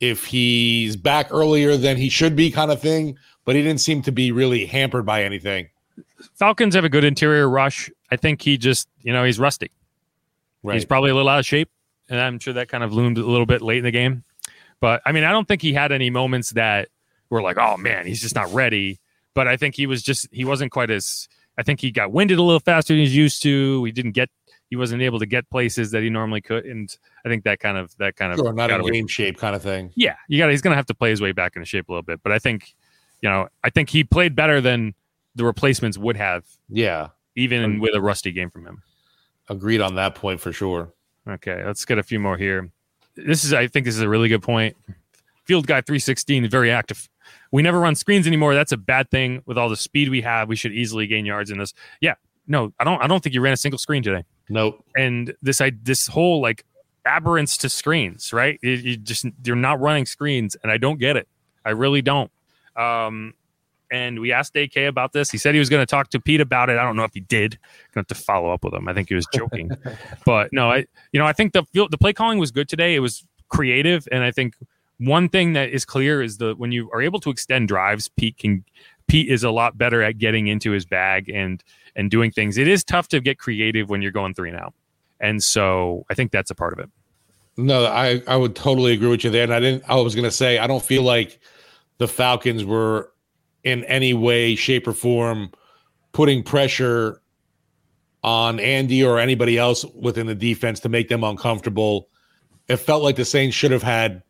if 0.00 0.24
he's 0.24 0.96
back 0.96 1.28
earlier 1.30 1.76
than 1.76 1.96
he 1.96 2.08
should 2.08 2.34
be, 2.34 2.50
kind 2.50 2.70
of 2.70 2.80
thing. 2.80 3.16
But 3.44 3.56
he 3.56 3.62
didn't 3.62 3.80
seem 3.80 4.02
to 4.02 4.12
be 4.12 4.32
really 4.32 4.66
hampered 4.66 5.04
by 5.04 5.22
anything. 5.22 5.68
Falcons 6.34 6.74
have 6.74 6.84
a 6.84 6.88
good 6.88 7.04
interior 7.04 7.48
rush. 7.48 7.90
I 8.10 8.16
think 8.16 8.42
he 8.42 8.56
just, 8.56 8.88
you 9.02 9.12
know, 9.12 9.24
he's 9.24 9.38
rusty. 9.38 9.70
Right. 10.62 10.74
He's 10.74 10.86
probably 10.86 11.10
a 11.10 11.14
little 11.14 11.28
out 11.28 11.38
of 11.38 11.46
shape, 11.46 11.68
and 12.08 12.18
I'm 12.18 12.38
sure 12.38 12.54
that 12.54 12.68
kind 12.68 12.82
of 12.82 12.92
loomed 12.92 13.18
a 13.18 13.26
little 13.26 13.44
bit 13.44 13.60
late 13.60 13.78
in 13.78 13.84
the 13.84 13.90
game. 13.90 14.24
But 14.80 15.02
I 15.04 15.12
mean, 15.12 15.24
I 15.24 15.30
don't 15.30 15.46
think 15.46 15.60
he 15.60 15.74
had 15.74 15.92
any 15.92 16.10
moments 16.10 16.50
that 16.50 16.88
were 17.28 17.42
like, 17.42 17.58
"Oh 17.58 17.76
man, 17.76 18.06
he's 18.06 18.20
just 18.20 18.34
not 18.34 18.52
ready." 18.52 18.98
But 19.34 19.46
I 19.46 19.56
think 19.56 19.74
he 19.74 19.86
was 19.86 20.02
just 20.02 20.26
he 20.32 20.44
wasn't 20.44 20.72
quite 20.72 20.90
as 20.90 21.28
I 21.56 21.62
think 21.62 21.80
he 21.80 21.90
got 21.90 22.12
winded 22.12 22.38
a 22.38 22.42
little 22.42 22.60
faster 22.60 22.92
than 22.94 23.00
he's 23.00 23.14
used 23.14 23.42
to. 23.42 23.84
He 23.84 23.92
didn't 23.92 24.12
get 24.12 24.30
he 24.70 24.76
wasn't 24.76 25.02
able 25.02 25.18
to 25.18 25.26
get 25.26 25.48
places 25.50 25.90
that 25.92 26.02
he 26.02 26.10
normally 26.10 26.40
could, 26.40 26.64
and 26.64 26.94
I 27.24 27.28
think 27.28 27.44
that 27.44 27.60
kind 27.60 27.76
of 27.76 27.96
that 27.98 28.16
kind 28.16 28.32
of 28.32 28.38
sure, 28.38 28.52
not 28.52 28.70
in 28.70 28.82
game 28.90 29.06
shape 29.06 29.38
kind 29.38 29.54
of 29.54 29.62
thing. 29.62 29.92
Yeah, 29.94 30.16
you 30.28 30.38
got 30.38 30.50
he's 30.50 30.62
going 30.62 30.72
to 30.72 30.76
have 30.76 30.86
to 30.86 30.94
play 30.94 31.10
his 31.10 31.20
way 31.20 31.32
back 31.32 31.54
into 31.56 31.66
shape 31.66 31.88
a 31.88 31.92
little 31.92 32.02
bit, 32.02 32.20
but 32.22 32.32
I 32.32 32.38
think 32.38 32.74
you 33.20 33.28
know 33.28 33.48
I 33.62 33.70
think 33.70 33.90
he 33.90 34.04
played 34.04 34.34
better 34.34 34.60
than 34.60 34.94
the 35.34 35.44
replacements 35.44 35.98
would 35.98 36.16
have. 36.16 36.44
Yeah, 36.68 37.08
even 37.36 37.64
um, 37.64 37.78
with 37.78 37.94
a 37.94 38.00
rusty 38.00 38.32
game 38.32 38.50
from 38.50 38.66
him. 38.66 38.82
Agreed 39.48 39.80
on 39.80 39.94
that 39.96 40.14
point 40.14 40.40
for 40.40 40.52
sure. 40.52 40.92
Okay, 41.28 41.62
let's 41.64 41.84
get 41.84 41.98
a 41.98 42.02
few 42.02 42.18
more 42.18 42.36
here. 42.36 42.70
This 43.16 43.44
is 43.44 43.52
I 43.52 43.66
think 43.68 43.86
this 43.86 43.94
is 43.94 44.02
a 44.02 44.08
really 44.08 44.28
good 44.28 44.42
point. 44.42 44.76
Field 45.44 45.66
guy 45.66 45.82
316 45.82 46.46
is 46.46 46.50
very 46.50 46.70
active. 46.70 47.08
We 47.54 47.62
never 47.62 47.78
run 47.78 47.94
screens 47.94 48.26
anymore. 48.26 48.52
That's 48.52 48.72
a 48.72 48.76
bad 48.76 49.12
thing. 49.12 49.40
With 49.46 49.56
all 49.56 49.68
the 49.68 49.76
speed 49.76 50.08
we 50.08 50.22
have, 50.22 50.48
we 50.48 50.56
should 50.56 50.72
easily 50.72 51.06
gain 51.06 51.24
yards 51.24 51.52
in 51.52 51.58
this. 51.58 51.72
Yeah, 52.00 52.14
no, 52.48 52.72
I 52.80 52.84
don't. 52.84 53.00
I 53.00 53.06
don't 53.06 53.22
think 53.22 53.32
you 53.32 53.40
ran 53.40 53.52
a 53.52 53.56
single 53.56 53.78
screen 53.78 54.02
today. 54.02 54.24
Nope. 54.48 54.84
And 54.96 55.36
this 55.40 55.60
I 55.60 55.70
this 55.70 56.08
whole 56.08 56.42
like 56.42 56.64
aberrance 57.06 57.56
to 57.58 57.68
screens, 57.68 58.32
right? 58.32 58.58
You, 58.60 58.72
you 58.72 58.96
just 58.96 59.26
you're 59.44 59.54
not 59.54 59.80
running 59.80 60.04
screens, 60.04 60.56
and 60.64 60.72
I 60.72 60.78
don't 60.78 60.98
get 60.98 61.16
it. 61.16 61.28
I 61.64 61.70
really 61.70 62.02
don't. 62.02 62.28
Um, 62.74 63.34
and 63.88 64.18
we 64.18 64.32
asked 64.32 64.56
AK 64.56 64.76
about 64.76 65.12
this. 65.12 65.30
He 65.30 65.38
said 65.38 65.54
he 65.54 65.60
was 65.60 65.68
going 65.68 65.82
to 65.82 65.86
talk 65.86 66.10
to 66.10 66.18
Pete 66.18 66.40
about 66.40 66.70
it. 66.70 66.76
I 66.76 66.82
don't 66.82 66.96
know 66.96 67.04
if 67.04 67.14
he 67.14 67.20
did. 67.20 67.52
Going 67.92 68.04
to 68.04 68.14
have 68.14 68.18
to 68.18 68.24
follow 68.24 68.52
up 68.52 68.64
with 68.64 68.74
him. 68.74 68.88
I 68.88 68.94
think 68.94 69.10
he 69.10 69.14
was 69.14 69.28
joking, 69.32 69.70
but 70.26 70.52
no, 70.52 70.72
I 70.72 70.86
you 71.12 71.20
know 71.20 71.26
I 71.26 71.32
think 71.32 71.52
the 71.52 71.62
the 71.72 71.98
play 71.98 72.12
calling 72.12 72.40
was 72.40 72.50
good 72.50 72.68
today. 72.68 72.96
It 72.96 73.00
was 73.00 73.24
creative, 73.48 74.08
and 74.10 74.24
I 74.24 74.32
think 74.32 74.54
one 74.98 75.28
thing 75.28 75.54
that 75.54 75.70
is 75.70 75.84
clear 75.84 76.22
is 76.22 76.38
the 76.38 76.54
when 76.56 76.72
you 76.72 76.90
are 76.92 77.02
able 77.02 77.20
to 77.20 77.30
extend 77.30 77.68
drives, 77.68 78.08
Pete 78.08 78.38
can 78.38 78.64
Pete 79.06 79.28
is 79.28 79.44
a 79.44 79.50
lot 79.50 79.76
better 79.76 80.02
at 80.02 80.18
getting 80.18 80.46
into 80.46 80.70
his 80.70 80.86
bag 80.86 81.28
and 81.28 81.62
and 81.96 82.10
doing 82.10 82.30
things. 82.30 82.58
It 82.58 82.68
is 82.68 82.84
tough 82.84 83.08
to 83.08 83.20
get 83.20 83.38
creative 83.38 83.88
when 83.88 84.02
you're 84.02 84.12
going 84.12 84.34
three 84.34 84.50
and 84.50 84.58
out. 84.58 84.74
And 85.20 85.42
so 85.42 86.04
I 86.10 86.14
think 86.14 86.32
that's 86.32 86.50
a 86.50 86.54
part 86.54 86.72
of 86.72 86.78
it. 86.78 86.90
No, 87.56 87.86
I, 87.86 88.20
I 88.26 88.36
would 88.36 88.56
totally 88.56 88.92
agree 88.92 89.08
with 89.08 89.22
you 89.22 89.30
there. 89.30 89.44
And 89.44 89.54
I 89.54 89.60
didn't 89.60 89.84
I 89.88 89.96
was 89.96 90.14
gonna 90.14 90.30
say 90.30 90.58
I 90.58 90.66
don't 90.66 90.84
feel 90.84 91.02
like 91.02 91.40
the 91.98 92.08
Falcons 92.08 92.64
were 92.64 93.12
in 93.62 93.84
any 93.84 94.14
way, 94.14 94.54
shape, 94.54 94.86
or 94.86 94.92
form 94.92 95.50
putting 96.12 96.42
pressure 96.42 97.20
on 98.22 98.58
Andy 98.58 99.04
or 99.04 99.18
anybody 99.18 99.58
else 99.58 99.84
within 99.94 100.26
the 100.26 100.34
defense 100.34 100.80
to 100.80 100.88
make 100.88 101.08
them 101.08 101.24
uncomfortable. 101.24 102.08
It 102.68 102.76
felt 102.76 103.02
like 103.02 103.16
the 103.16 103.24
Saints 103.24 103.54
should 103.54 103.70
have 103.70 103.82
had 103.82 104.22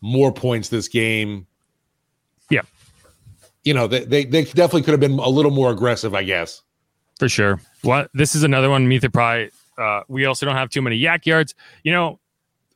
more 0.00 0.32
points 0.32 0.68
this 0.68 0.88
game. 0.88 1.46
Yeah. 2.50 2.62
You 3.64 3.74
know, 3.74 3.86
they, 3.86 4.04
they, 4.04 4.24
they 4.24 4.44
definitely 4.44 4.82
could 4.82 4.92
have 4.92 5.00
been 5.00 5.18
a 5.18 5.28
little 5.28 5.50
more 5.50 5.70
aggressive, 5.70 6.14
I 6.14 6.22
guess. 6.22 6.62
For 7.18 7.28
sure. 7.28 7.60
What 7.82 8.10
this 8.14 8.34
is 8.34 8.42
another 8.42 8.70
one, 8.70 8.88
Metha 8.88 9.12
Pry. 9.12 9.50
Uh, 9.76 10.02
we 10.08 10.24
also 10.24 10.46
don't 10.46 10.56
have 10.56 10.70
too 10.70 10.82
many 10.82 11.00
YAC 11.00 11.26
yards. 11.26 11.54
You 11.82 11.92
know, 11.92 12.20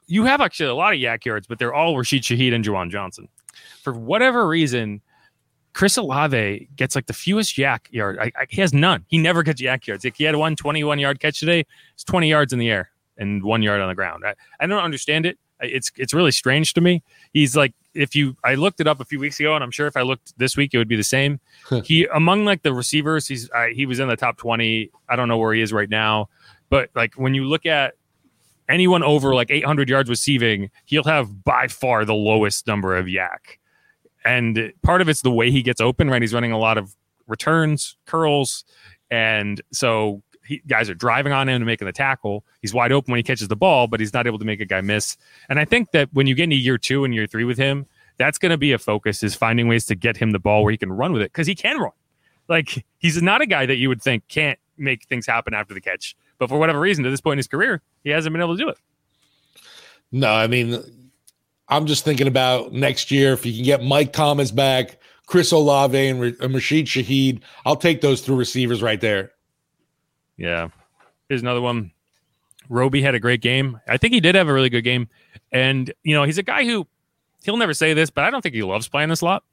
you 0.07 0.25
have 0.25 0.41
actually 0.41 0.69
a 0.69 0.75
lot 0.75 0.93
of 0.93 0.99
YAC 0.99 1.25
yards, 1.25 1.47
but 1.47 1.59
they're 1.59 1.75
all 1.75 1.97
Rashid 1.97 2.23
Shaheed 2.23 2.53
and 2.53 2.65
Juwan 2.65 2.91
Johnson. 2.91 3.29
For 3.83 3.93
whatever 3.93 4.47
reason, 4.47 5.01
Chris 5.75 5.97
Olave 5.97 6.69
gets 6.77 6.95
like 6.95 7.07
the 7.07 7.13
fewest 7.13 7.57
YAC 7.57 7.81
yards. 7.91 8.19
I, 8.21 8.33
I, 8.37 8.47
he 8.49 8.61
has 8.61 8.75
none. 8.75 9.05
He 9.09 9.19
never 9.19 9.43
gets 9.43 9.61
YAC 9.61 9.87
yards. 9.87 10.05
Like 10.05 10.17
he 10.17 10.25
had 10.25 10.37
one 10.37 10.57
21 10.57 10.99
yard 10.99 11.21
catch 11.21 11.41
today. 11.41 11.65
It's 11.95 12.05
20 12.05 12.29
yards 12.29 12.53
in 12.53 12.59
the 12.59 12.71
air 12.71 12.91
and 13.17 13.43
one 13.43 13.63
yard 13.63 13.81
on 13.81 13.89
the 13.89 13.95
ground. 13.95 14.25
I, 14.27 14.35
I 14.61 14.67
don't 14.67 14.83
understand 14.83 15.27
it. 15.27 15.39
It's 15.63 15.93
it's 15.97 16.13
really 16.13 16.33
strange 16.33 16.75
to 16.75 16.81
me. 16.81 17.03
He's 17.33 17.57
like 17.57 17.73
if 17.95 18.15
you 18.15 18.37
I 18.45 18.55
looked 18.55 18.81
it 18.81 18.87
up 18.87 19.01
a 19.01 19.05
few 19.05 19.19
weeks 19.19 19.39
ago, 19.41 19.55
and 19.55 19.63
I'm 19.63 19.71
sure 19.71 19.87
if 19.87 19.97
I 19.97 20.03
looked 20.03 20.37
this 20.39 20.57
week, 20.57 20.75
it 20.75 20.79
would 20.79 20.89
be 20.89 20.97
the 20.97 21.03
same. 21.05 21.41
he 21.85 22.07
among 22.13 22.45
like 22.45 22.63
the 22.63 22.73
receivers, 22.73 23.29
he's 23.29 23.51
I, 23.51 23.71
he 23.71 23.87
was 23.87 24.01
in 24.01 24.09
the 24.09 24.17
top 24.17 24.37
20. 24.39 24.91
I 25.09 25.17
don't 25.17 25.29
know 25.29 25.39
where 25.39 25.55
he 25.55 25.63
is 25.63 25.73
right 25.73 25.89
now, 25.89 26.29
but 26.69 26.91
like 26.95 27.15
when 27.15 27.35
you 27.35 27.45
look 27.45 27.67
at 27.67 27.95
anyone 28.69 29.03
over 29.03 29.35
like 29.35 29.51
800 29.51 29.89
yards 29.89 30.09
receiving, 30.09 30.71
he'll 30.85 31.05
have 31.05 31.45
by 31.45 31.69
far 31.69 32.05
the 32.05 32.15
lowest 32.15 32.67
number 32.67 32.97
of 32.97 33.07
YAC. 33.07 33.59
And 34.25 34.73
part 34.83 35.01
of 35.01 35.09
it's 35.09 35.23
the 35.23 35.33
way 35.33 35.51
he 35.51 35.63
gets 35.63 35.81
open, 35.81 36.09
right? 36.09 36.23
He's 36.23 36.33
running 36.33 36.53
a 36.53 36.59
lot 36.59 36.79
of 36.79 36.95
returns, 37.27 37.97
curls, 38.07 38.65
and 39.11 39.61
so 39.73 40.23
he, 40.47 40.63
guys 40.67 40.91
are 40.91 40.95
driving 40.95 41.33
on 41.33 41.49
him 41.49 41.61
to 41.61 41.67
making 41.67 41.87
the 41.87 41.93
tackle. 41.93 42.45
He's 42.61 42.75
wide 42.75 42.93
open 42.93 43.13
when 43.13 43.19
he 43.19 43.23
catches 43.23 43.49
the 43.49 43.57
ball, 43.57 43.87
but 43.87 44.01
he's 44.01 44.13
not 44.13 44.27
able 44.27 44.39
to 44.39 44.45
make 44.45 44.61
a 44.61 44.65
guy 44.65 44.81
miss. 44.81 45.17
And 45.49 45.59
I 45.59 45.65
think 45.65 45.93
that 45.93 46.09
when 46.13 46.27
you 46.27 46.35
get 46.35 46.45
into 46.45 46.57
year 46.57 46.79
two 46.79 47.05
and 47.05 47.15
year 47.15 47.27
three 47.27 47.45
with 47.45 47.59
him, 47.59 47.87
that's 48.19 48.39
going 48.39 48.51
to 48.51 48.59
be 48.59 48.73
a 48.73 48.79
focus 48.79 49.23
is 49.23 49.35
finding 49.35 49.69
ways 49.69 49.87
to 49.87 49.95
get 49.95 50.17
him 50.17 50.31
the 50.33 50.39
ball 50.39 50.63
where 50.63 50.71
he 50.71 50.79
can 50.79 50.93
run 50.93 51.13
with 51.13 51.23
it 51.23 51.33
because 51.33 51.47
he 51.47 51.55
can 51.55 51.79
run. 51.79 51.93
Like 52.49 52.85
he's 52.99 53.21
not 53.23 53.41
a 53.41 53.47
guy 53.47 53.67
that 53.67 53.77
you 53.77 53.89
would 53.89 54.03
think 54.03 54.27
can't 54.29 54.59
make 54.77 55.07
things 55.07 55.27
happen 55.27 55.55
after 55.55 55.75
the 55.75 55.81
catch. 55.81 56.17
But 56.39 56.49
for 56.49 56.59
whatever 56.59 56.81
reason, 56.81 57.05
to 57.05 57.11
this 57.11 57.21
point 57.21 57.35
in 57.35 57.39
his 57.39 57.47
career, 57.47 57.83
he 58.05 58.11
hasn't 58.11 58.33
been 58.33 58.43
able 58.43 58.57
to 58.57 58.63
do 58.63 58.69
it. 58.69 58.79
No, 60.11 60.31
I 60.31 60.47
mean, 60.47 60.83
I'm 61.69 61.87
just 61.87 62.05
thinking 62.05 62.27
about 62.27 62.73
next 62.73 63.11
year. 63.11 63.33
If 63.33 63.47
you 63.47 63.55
can 63.55 63.65
get 63.65 63.83
Mike 63.83 64.13
Thomas 64.13 64.51
back, 64.51 64.99
Chris 65.27 65.53
Olave, 65.53 65.97
and, 65.97 66.23
and 66.23 66.55
Rashid 66.55 66.87
Shaheed, 66.87 67.41
I'll 67.65 67.77
take 67.77 68.01
those 68.01 68.21
three 68.21 68.37
receivers 68.37 68.83
right 68.83 69.01
there. 69.01 69.33
Yeah. 70.43 70.69
Here's 71.29 71.41
another 71.41 71.61
one. 71.61 71.93
Roby 72.69 73.01
had 73.01 73.15
a 73.15 73.21
great 73.21 73.41
game. 73.41 73.81
I 73.89 73.97
think 73.97 74.13
he 74.13 74.21
did 74.21 74.35
have 74.35 74.49
a 74.49 74.53
really 74.53 74.69
good 74.69 74.83
game. 74.83 75.09
And, 75.53 75.93
you 76.03 76.15
know, 76.15 76.25
he's 76.25 76.39
a 76.39 76.43
guy 76.43 76.65
who 76.65 76.87
he'll 77.45 77.57
never 77.57 77.75
say 77.75 77.95
this, 77.95 78.11
but 78.11 78.25
I 78.25 78.31
don't 78.31 78.43
think 78.43 78.55
he 78.55 78.63
loves 78.63 78.89
playing 78.89 79.09
this 79.09 79.21
slot. 79.21 79.45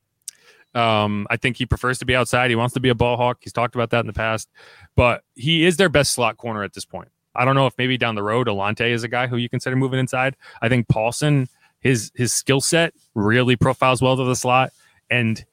Um, 0.73 1.27
I 1.29 1.37
think 1.37 1.57
he 1.57 1.65
prefers 1.65 1.99
to 1.99 2.05
be 2.05 2.15
outside. 2.15 2.49
He 2.49 2.55
wants 2.55 2.73
to 2.73 2.79
be 2.79 2.89
a 2.89 2.95
ball 2.95 3.17
hawk. 3.17 3.37
He's 3.41 3.53
talked 3.53 3.75
about 3.75 3.91
that 3.91 4.01
in 4.01 4.07
the 4.07 4.13
past, 4.13 4.49
but 4.95 5.23
he 5.35 5.65
is 5.65 5.77
their 5.77 5.89
best 5.89 6.11
slot 6.11 6.37
corner 6.37 6.63
at 6.63 6.73
this 6.73 6.85
point. 6.85 7.09
I 7.35 7.45
don't 7.45 7.55
know 7.55 7.67
if 7.67 7.77
maybe 7.77 7.97
down 7.97 8.15
the 8.15 8.23
road 8.23 8.47
Alontae 8.47 8.91
is 8.91 9.03
a 9.03 9.07
guy 9.07 9.27
who 9.27 9.37
you 9.37 9.47
consider 9.47 9.75
moving 9.75 9.99
inside. 9.99 10.35
I 10.61 10.69
think 10.69 10.87
Paulson, 10.87 11.49
his 11.79 12.11
his 12.15 12.33
skill 12.33 12.61
set 12.61 12.93
really 13.13 13.55
profiles 13.55 14.01
well 14.01 14.17
to 14.17 14.23
the 14.23 14.35
slot, 14.35 14.71
and 15.09 15.43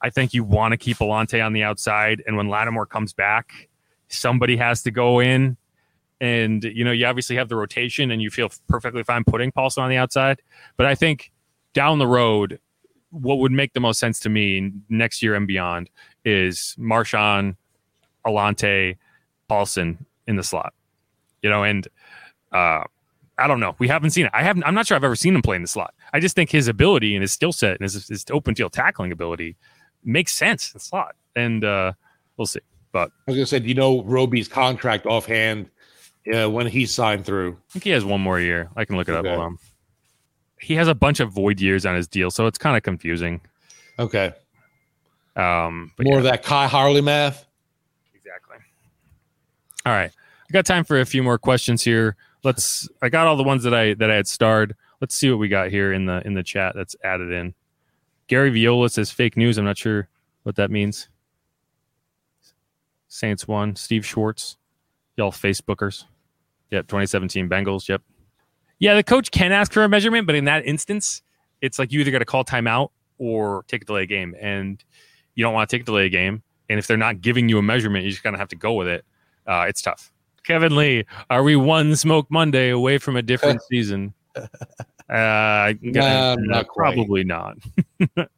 I 0.00 0.10
think 0.10 0.32
you 0.32 0.44
want 0.44 0.72
to 0.72 0.78
keep 0.78 0.98
Alontae 0.98 1.44
on 1.44 1.52
the 1.52 1.62
outside. 1.62 2.22
And 2.26 2.36
when 2.36 2.48
Lattimore 2.48 2.86
comes 2.86 3.12
back, 3.12 3.68
somebody 4.08 4.56
has 4.56 4.82
to 4.82 4.90
go 4.90 5.20
in. 5.20 5.56
And 6.20 6.64
you 6.64 6.84
know, 6.84 6.90
you 6.90 7.06
obviously 7.06 7.36
have 7.36 7.48
the 7.48 7.56
rotation, 7.56 8.10
and 8.10 8.20
you 8.20 8.30
feel 8.30 8.50
perfectly 8.68 9.04
fine 9.04 9.24
putting 9.24 9.52
Paulson 9.52 9.84
on 9.84 9.90
the 9.90 9.96
outside. 9.96 10.42
But 10.76 10.86
I 10.86 10.94
think 10.96 11.30
down 11.74 11.98
the 11.98 12.08
road, 12.08 12.58
what 13.10 13.38
would 13.38 13.52
make 13.52 13.72
the 13.72 13.80
most 13.80 14.00
sense 14.00 14.18
to 14.20 14.28
me 14.28 14.72
next 14.88 15.22
year 15.22 15.34
and 15.34 15.46
beyond 15.46 15.90
is 16.24 16.74
Marshon, 16.78 17.56
Alontae, 18.26 18.96
Paulson 19.48 20.04
in 20.26 20.36
the 20.36 20.42
slot. 20.42 20.74
You 21.42 21.50
know, 21.50 21.62
and 21.62 21.86
uh, 22.52 22.82
I 23.38 23.46
don't 23.46 23.60
know. 23.60 23.76
We 23.78 23.86
haven't 23.86 24.10
seen 24.10 24.26
it. 24.26 24.32
I 24.34 24.42
haven't. 24.42 24.64
I'm 24.64 24.74
not 24.74 24.86
sure 24.86 24.96
I've 24.96 25.04
ever 25.04 25.16
seen 25.16 25.34
him 25.34 25.42
play 25.42 25.56
in 25.56 25.62
the 25.62 25.68
slot. 25.68 25.94
I 26.12 26.18
just 26.20 26.34
think 26.34 26.50
his 26.50 26.66
ability 26.66 27.14
and 27.14 27.22
his 27.22 27.32
skill 27.32 27.52
set 27.52 27.72
and 27.72 27.82
his, 27.82 28.08
his 28.08 28.24
open 28.30 28.54
field 28.54 28.72
tackling 28.72 29.12
ability 29.12 29.56
makes 30.04 30.32
sense 30.32 30.72
in 30.72 30.78
the 30.78 30.84
slot. 30.84 31.14
And 31.36 31.64
uh, 31.64 31.92
we'll 32.36 32.46
see. 32.46 32.60
But 32.92 33.10
I 33.26 33.30
was 33.30 33.36
gonna 33.36 33.46
say, 33.46 33.58
do 33.58 33.68
you 33.68 33.74
know 33.74 34.02
Roby's 34.02 34.48
contract 34.48 35.06
offhand? 35.06 35.70
Yeah, 36.24 36.46
when 36.46 36.66
he 36.66 36.84
signed 36.86 37.24
through, 37.24 37.56
I 37.70 37.72
think 37.72 37.84
he 37.84 37.90
has 37.90 38.04
one 38.04 38.20
more 38.20 38.40
year. 38.40 38.68
I 38.76 38.84
can 38.84 38.96
look 38.96 39.08
it 39.08 39.12
okay. 39.12 39.34
up. 39.34 39.52
He 40.60 40.74
has 40.74 40.88
a 40.88 40.94
bunch 40.94 41.20
of 41.20 41.30
void 41.30 41.60
years 41.60 41.86
on 41.86 41.94
his 41.94 42.08
deal, 42.08 42.30
so 42.30 42.46
it's 42.46 42.58
kind 42.58 42.76
of 42.76 42.82
confusing. 42.82 43.40
Okay. 43.98 44.32
Um, 45.36 45.92
more 45.98 46.14
yeah. 46.14 46.18
of 46.18 46.24
that 46.24 46.42
Kai 46.42 46.66
Harley 46.66 47.00
math. 47.00 47.46
Exactly. 48.14 48.56
All 49.86 49.92
right, 49.92 50.10
I 50.10 50.52
got 50.52 50.66
time 50.66 50.84
for 50.84 51.00
a 51.00 51.06
few 51.06 51.22
more 51.22 51.38
questions 51.38 51.82
here. 51.82 52.16
Let's. 52.42 52.88
I 53.00 53.08
got 53.08 53.26
all 53.26 53.36
the 53.36 53.44
ones 53.44 53.62
that 53.62 53.74
I 53.74 53.94
that 53.94 54.10
I 54.10 54.14
had 54.14 54.26
starred. 54.26 54.74
Let's 55.00 55.14
see 55.14 55.30
what 55.30 55.38
we 55.38 55.48
got 55.48 55.70
here 55.70 55.92
in 55.92 56.06
the 56.06 56.26
in 56.26 56.34
the 56.34 56.42
chat 56.42 56.74
that's 56.74 56.96
added 57.04 57.32
in. 57.32 57.54
Gary 58.26 58.50
Viola 58.50 58.90
says 58.90 59.10
fake 59.10 59.36
news. 59.36 59.58
I'm 59.58 59.64
not 59.64 59.78
sure 59.78 60.08
what 60.42 60.56
that 60.56 60.70
means. 60.70 61.08
Saints 63.08 63.48
won. 63.48 63.74
Steve 63.76 64.06
Schwartz, 64.06 64.56
y'all 65.16 65.32
Facebookers. 65.32 66.04
Yep, 66.70 66.86
2017 66.86 67.48
Bengals. 67.48 67.88
Yep. 67.88 68.02
Yeah, 68.78 68.94
the 68.94 69.02
coach 69.02 69.30
can 69.30 69.50
ask 69.50 69.72
for 69.72 69.82
a 69.82 69.88
measurement, 69.88 70.26
but 70.26 70.36
in 70.36 70.44
that 70.44 70.64
instance, 70.64 71.22
it's 71.60 71.78
like 71.78 71.90
you 71.90 72.00
either 72.00 72.10
got 72.10 72.18
to 72.20 72.24
call 72.24 72.44
timeout 72.44 72.90
or 73.18 73.64
take 73.66 73.82
a 73.82 73.84
delay 73.84 74.06
game, 74.06 74.36
and 74.40 74.82
you 75.34 75.42
don't 75.42 75.54
want 75.54 75.68
to 75.68 75.76
take 75.76 75.82
a 75.82 75.86
delay 75.86 76.08
game. 76.08 76.42
And 76.68 76.78
if 76.78 76.86
they're 76.86 76.96
not 76.96 77.20
giving 77.20 77.48
you 77.48 77.58
a 77.58 77.62
measurement, 77.62 78.04
you 78.04 78.10
just 78.10 78.22
kind 78.22 78.34
of 78.34 78.40
have 78.40 78.48
to 78.50 78.56
go 78.56 78.74
with 78.74 78.86
it. 78.86 79.04
Uh, 79.46 79.64
it's 79.68 79.82
tough. 79.82 80.12
Kevin 80.44 80.76
Lee, 80.76 81.04
are 81.30 81.42
we 81.42 81.56
one 81.56 81.96
Smoke 81.96 82.26
Monday 82.30 82.70
away 82.70 82.98
from 82.98 83.16
a 83.16 83.22
different 83.22 83.60
season? 83.70 84.14
Uh, 85.08 85.72
no, 85.80 86.36
not 86.38 86.66
probably 86.74 87.24
not. 87.24 87.56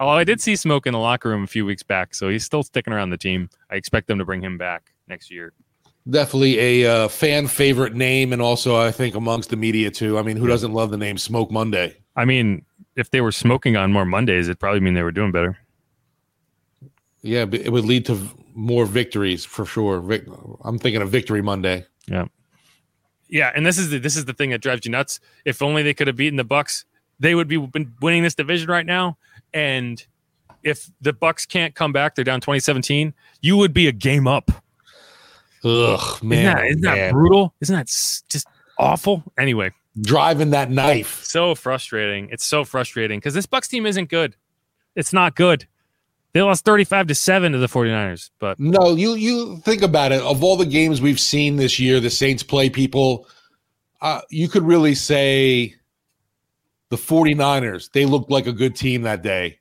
Although 0.00 0.18
I 0.18 0.24
did 0.24 0.40
see 0.40 0.56
Smoke 0.56 0.86
in 0.86 0.92
the 0.92 0.98
locker 0.98 1.28
room 1.28 1.44
a 1.44 1.46
few 1.46 1.66
weeks 1.66 1.82
back, 1.82 2.14
so 2.14 2.28
he's 2.28 2.44
still 2.44 2.62
sticking 2.62 2.92
around 2.92 3.10
the 3.10 3.18
team. 3.18 3.50
I 3.70 3.76
expect 3.76 4.06
them 4.06 4.18
to 4.18 4.24
bring 4.24 4.42
him 4.42 4.56
back 4.56 4.92
next 5.08 5.30
year. 5.30 5.52
Definitely 6.08 6.58
a 6.58 7.04
uh, 7.04 7.08
fan 7.08 7.46
favorite 7.46 7.94
name, 7.94 8.32
and 8.32 8.42
also 8.42 8.76
I 8.76 8.90
think 8.90 9.14
amongst 9.14 9.50
the 9.50 9.56
media 9.56 9.90
too. 9.90 10.18
I 10.18 10.22
mean, 10.22 10.36
who 10.36 10.46
doesn't 10.46 10.72
love 10.72 10.90
the 10.90 10.96
name 10.96 11.18
Smoke 11.18 11.50
Monday? 11.50 11.96
I 12.16 12.24
mean, 12.24 12.64
if 12.96 13.10
they 13.10 13.20
were 13.20 13.32
smoking 13.32 13.76
on 13.76 13.92
more 13.92 14.04
Mondays, 14.04 14.48
it 14.48 14.58
probably 14.58 14.80
mean 14.80 14.94
they 14.94 15.02
were 15.02 15.12
doing 15.12 15.32
better. 15.32 15.58
Yeah, 17.22 17.46
it 17.50 17.72
would 17.72 17.84
lead 17.84 18.04
to 18.06 18.18
more 18.54 18.84
victories 18.84 19.44
for 19.44 19.64
sure. 19.64 19.96
I'm 20.62 20.78
thinking 20.78 21.00
of 21.00 21.10
Victory 21.10 21.40
Monday. 21.40 21.86
Yeah, 22.06 22.26
yeah, 23.28 23.50
and 23.54 23.64
this 23.64 23.78
is 23.78 23.90
the, 23.90 23.98
this 23.98 24.16
is 24.16 24.26
the 24.26 24.32
thing 24.32 24.50
that 24.50 24.60
drives 24.60 24.84
you 24.84 24.92
nuts. 24.92 25.20
If 25.44 25.62
only 25.62 25.82
they 25.82 25.94
could 25.94 26.06
have 26.06 26.16
beaten 26.16 26.36
the 26.36 26.44
Bucs, 26.44 26.84
they 27.18 27.34
would 27.34 27.48
be 27.48 27.56
winning 27.56 28.22
this 28.22 28.34
division 28.34 28.68
right 28.68 28.86
now. 28.86 29.16
And 29.54 30.04
if 30.62 30.90
the 31.00 31.14
Bucs 31.14 31.48
can't 31.48 31.74
come 31.74 31.92
back, 31.92 32.14
they're 32.14 32.24
down 32.24 32.40
2017. 32.40 33.14
You 33.40 33.56
would 33.56 33.72
be 33.72 33.88
a 33.88 33.92
game 33.92 34.26
up. 34.26 34.50
Ugh, 35.64 36.22
man, 36.22 36.38
isn't 36.38 36.44
that, 36.44 36.66
isn't 36.66 36.80
man. 36.82 36.96
that 36.96 37.12
brutal? 37.12 37.54
Isn't 37.60 37.76
that 37.76 37.86
just 37.86 38.46
awful? 38.78 39.22
Anyway, 39.38 39.70
driving 40.00 40.50
that 40.50 40.70
knife. 40.70 41.24
So 41.24 41.54
frustrating. 41.54 42.28
It's 42.30 42.44
so 42.44 42.64
frustrating 42.64 43.18
because 43.18 43.32
this 43.32 43.46
Bucs 43.46 43.68
team 43.68 43.86
isn't 43.86 44.10
good. 44.10 44.36
It's 44.94 45.12
not 45.12 45.36
good. 45.36 45.66
They 46.34 46.42
lost 46.42 46.64
35 46.64 47.06
to 47.06 47.14
7 47.14 47.52
to 47.52 47.58
the 47.58 47.68
49ers. 47.68 48.30
But 48.40 48.58
no, 48.58 48.94
you 48.94 49.14
you 49.14 49.58
think 49.58 49.82
about 49.82 50.12
it. 50.12 50.20
Of 50.20 50.42
all 50.42 50.56
the 50.56 50.66
games 50.66 51.00
we've 51.00 51.20
seen 51.20 51.56
this 51.56 51.78
year, 51.78 52.00
the 52.00 52.10
Saints 52.10 52.42
play 52.42 52.68
people, 52.68 53.26
uh, 54.02 54.20
you 54.30 54.48
could 54.48 54.64
really 54.64 54.96
say 54.96 55.76
the 56.94 57.02
49ers, 57.02 57.90
they 57.90 58.06
looked 58.06 58.30
like 58.30 58.46
a 58.46 58.52
good 58.52 58.76
team 58.76 59.02
that 59.02 59.22
day. 59.22 59.58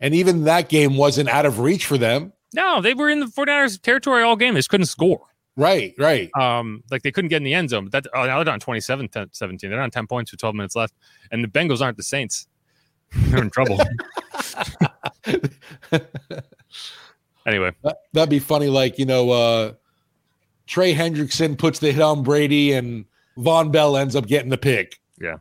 And 0.00 0.14
even 0.14 0.44
that 0.44 0.68
game 0.68 0.96
wasn't 0.96 1.28
out 1.28 1.46
of 1.46 1.58
reach 1.58 1.86
for 1.86 1.98
them. 1.98 2.32
No, 2.52 2.80
they 2.80 2.94
were 2.94 3.08
in 3.08 3.20
the 3.20 3.26
49ers 3.26 3.82
territory 3.82 4.22
all 4.22 4.36
game. 4.36 4.54
They 4.54 4.58
just 4.58 4.70
couldn't 4.70 4.86
score. 4.86 5.20
Right, 5.56 5.94
right. 5.98 6.30
Um, 6.36 6.82
like 6.90 7.02
they 7.02 7.12
couldn't 7.12 7.28
get 7.28 7.38
in 7.38 7.44
the 7.44 7.54
end 7.54 7.70
zone. 7.70 7.88
But 7.88 8.04
that 8.04 8.10
oh, 8.14 8.26
now 8.26 8.42
they're 8.42 8.52
on 8.52 8.60
27 8.60 9.08
17. 9.32 9.70
They're 9.70 9.80
on 9.80 9.90
10 9.90 10.06
points 10.06 10.30
with 10.30 10.40
12 10.40 10.54
minutes 10.54 10.76
left. 10.76 10.94
And 11.30 11.42
the 11.42 11.48
Bengals 11.48 11.80
aren't 11.80 11.96
the 11.96 12.02
Saints. 12.02 12.46
They're 13.14 13.42
in 13.42 13.50
trouble. 13.50 13.78
anyway, 17.46 17.72
that, 17.82 17.96
would 18.12 18.28
be 18.28 18.40
funny. 18.40 18.66
Like 18.66 18.98
you 18.98 19.06
know, 19.06 19.30
uh, 19.30 19.72
Trey 20.66 20.94
Hendrickson 20.94 21.56
puts 21.56 21.78
the 21.78 21.92
hit 21.92 22.02
on 22.02 22.24
Brady, 22.24 22.72
and 22.72 23.04
Vonn 23.38 23.70
Bell 23.70 23.96
ends 23.96 24.16
up 24.16 24.26
getting 24.26 24.50
the 24.50 24.58
pick. 24.58 25.00
Yeah. 25.20 25.36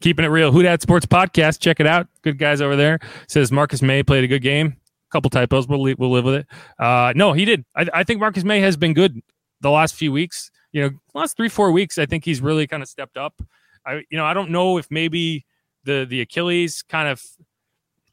Keeping 0.00 0.24
it 0.24 0.28
real, 0.28 0.52
Who 0.52 0.62
Dat 0.62 0.82
Sports 0.82 1.06
Podcast. 1.06 1.60
Check 1.60 1.80
it 1.80 1.86
out. 1.86 2.08
Good 2.22 2.38
guys 2.38 2.60
over 2.60 2.76
there. 2.76 2.98
Says 3.28 3.50
Marcus 3.50 3.82
Maye 3.82 4.02
played 4.02 4.24
a 4.24 4.28
good 4.28 4.42
game. 4.42 4.76
A 5.08 5.12
couple 5.12 5.30
typos. 5.30 5.66
We'll 5.68 5.94
we'll 5.98 6.10
live 6.10 6.24
with 6.24 6.34
it. 6.34 6.46
Uh, 6.78 7.12
no, 7.16 7.32
he 7.32 7.44
did. 7.44 7.64
I, 7.74 7.86
I 7.94 8.04
think 8.04 8.20
Marcus 8.20 8.44
Maye 8.44 8.60
has 8.60 8.76
been 8.76 8.94
good 8.94 9.20
the 9.60 9.70
last 9.70 9.94
few 9.94 10.12
weeks. 10.12 10.50
You 10.72 10.82
know, 10.82 10.90
last 11.14 11.36
three 11.36 11.48
four 11.48 11.70
weeks. 11.72 11.98
I 11.98 12.06
think 12.06 12.24
he's 12.24 12.40
really 12.40 12.66
kind 12.66 12.82
of 12.82 12.88
stepped 12.88 13.16
up. 13.16 13.40
I 13.86 14.02
you 14.10 14.18
know 14.18 14.24
I 14.24 14.34
don't 14.34 14.50
know 14.50 14.78
if 14.78 14.90
maybe 14.90 15.46
the 15.84 16.06
the 16.08 16.20
Achilles 16.20 16.82
kind 16.82 17.08
of 17.08 17.22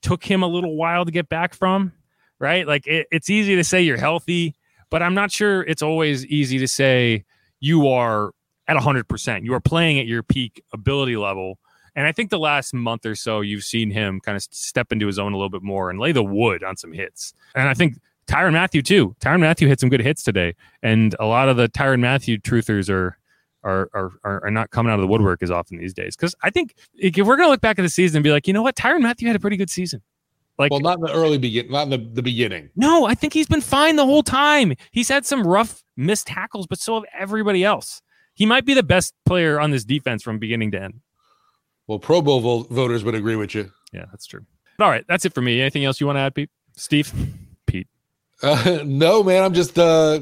took 0.02 0.24
him 0.24 0.44
a 0.44 0.48
little 0.48 0.76
while 0.76 1.06
to 1.06 1.12
get 1.12 1.28
back 1.30 1.54
from, 1.54 1.94
right? 2.40 2.68
Like 2.68 2.88
it, 2.88 3.08
it's 3.12 3.30
easy 3.30 3.56
to 3.56 3.64
say 3.64 3.82
you're 3.82 3.98
healthy, 3.98 4.56
but 4.90 5.02
I'm 5.02 5.16
not 5.16 5.32
sure 5.32 5.64
it's 5.64 5.82
always 5.82 6.26
easy 6.28 6.60
to 6.60 6.68
say 6.68 7.26
you 7.60 7.88
are 7.88 8.32
at 8.68 8.78
100%. 8.78 9.44
You 9.44 9.54
are 9.54 9.60
playing 9.60 10.00
at 10.00 10.06
your 10.06 10.24
peak 10.24 10.62
ability 10.74 11.18
level. 11.18 11.58
And 11.96 12.08
I 12.08 12.12
think 12.12 12.30
the 12.30 12.40
last 12.40 12.74
month 12.74 13.06
or 13.06 13.16
so, 13.16 13.42
you've 13.42 13.64
seen 13.64 13.92
him 13.92 14.20
kind 14.20 14.36
of 14.36 14.44
step 14.44 14.92
into 14.92 15.06
his 15.06 15.20
own 15.20 15.34
a 15.34 15.38
little 15.38 15.50
bit 15.50 15.62
more 15.62 15.90
and 15.90 16.00
lay 16.00 16.12
the 16.12 16.24
wood 16.24 16.64
on 16.64 16.76
some 16.76 16.92
hits. 16.92 17.34
And 17.56 17.70
I 17.70 17.74
think 17.74 18.00
Tyrann 18.28 18.54
Mathieu 18.54 18.82
too. 18.82 19.16
Tyrann 19.20 19.42
Mathieu 19.42 19.68
hit 19.68 19.80
some 19.80 19.90
good 19.90 20.02
hits 20.02 20.24
today. 20.24 20.56
And 20.82 21.16
a 21.20 21.26
lot 21.26 21.50
of 21.50 21.58
the 21.58 21.70
Tyrann 21.70 22.00
Mathieu 22.00 22.40
truthers 22.40 22.90
are 22.90 23.18
are, 23.64 23.90
are 23.94 24.44
are 24.44 24.52
not 24.52 24.72
coming 24.72 24.92
out 24.92 24.96
of 24.96 25.02
the 25.02 25.08
woodwork 25.08 25.42
as 25.42 25.50
often 25.50 25.78
these 25.78 25.94
days. 25.94 26.16
Because 26.16 26.36
I 26.42 26.50
think 26.50 26.76
if 26.96 27.16
we're 27.16 27.38
going 27.38 27.48
to 27.48 27.52
look 27.52 27.62
back 27.62 27.80
at 27.80 27.84
the 27.84 27.90
season 27.90 28.18
and 28.18 28.24
be 28.24 28.32
like, 28.32 28.48
you 28.48 28.54
know 28.54 28.62
what, 28.62 28.76
Tyrann 28.76 29.02
Mathieu 29.02 29.28
had 29.28 29.36
a 29.36 29.40
pretty 29.40 29.58
good 29.58 29.70
season. 29.70 30.02
Like, 30.60 30.70
well, 30.70 30.82
not 30.82 31.00
in 31.00 31.06
the 31.06 31.14
early 31.14 31.38
begin, 31.38 31.72
not 31.72 31.84
in 31.84 31.90
the, 31.90 31.98
the 31.98 32.22
beginning. 32.22 32.70
No, 32.76 33.06
I 33.06 33.16
think 33.16 33.34
he's 33.34 33.48
been 33.48 33.62
fine 33.62 33.96
the 33.96 34.06
whole 34.06 34.22
time. 34.22 34.76
He's 34.92 35.10
had 35.10 35.26
some 35.26 35.48
rough 35.48 35.84
missed 35.98 36.28
tackles, 36.28 36.68
but 36.68 36.80
so 36.80 36.96
have 36.96 37.06
everybody 37.18 37.64
else. 37.64 38.02
He 38.36 38.46
might 38.46 38.66
be 38.66 38.74
the 38.74 38.84
best 38.84 39.14
player 39.26 39.60
on 39.60 39.72
this 39.72 39.84
defense 39.84 40.22
from 40.22 40.40
beginning 40.40 40.72
to 40.72 40.82
end. 40.82 41.00
Well, 41.88 42.00
Pro 42.00 42.22
Bowl 42.22 42.40
vo- 42.40 42.64
voters 42.64 43.04
would 43.04 43.16
agree 43.16 43.36
with 43.36 43.54
you. 43.56 43.72
Yeah, 43.92 44.06
that's 44.12 44.26
true. 44.26 44.46
All 44.80 44.90
right, 44.90 45.06
that's 45.08 45.26
it 45.26 45.34
for 45.34 45.42
me. 45.42 45.62
Anything 45.62 45.86
else 45.86 46.00
you 46.00 46.08
want 46.08 46.18
to 46.18 46.22
add, 46.22 46.34
Pete? 46.36 46.50
Steve? 46.76 47.14
Pete? 47.68 47.88
Uh, 48.42 48.80
no, 48.86 49.22
man. 49.24 49.44
I'm 49.44 49.54
just 49.54 49.78
uh, 49.78 50.22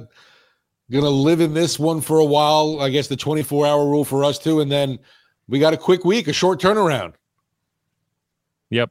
gonna 0.91 1.10
live 1.10 1.39
in 1.41 1.53
this 1.53 1.80
one 1.80 2.01
for 2.01 2.20
a 2.20 2.25
while. 2.25 2.80
I 2.82 2.89
guess 2.89 3.08
the 3.08 3.15
24 3.15 3.65
hour 3.65 3.86
rule 3.86 4.03
for 4.03 4.24
us 4.24 4.38
too, 4.39 4.60
and 4.60 4.72
then 4.72 5.00
we 5.48 5.60
got 5.60 5.74
a 5.74 5.77
quick 5.77 6.03
week, 6.03 6.27
a 6.27 6.34
short 6.34 6.60
turnaround. 6.60 7.13
Yep. 8.70 8.89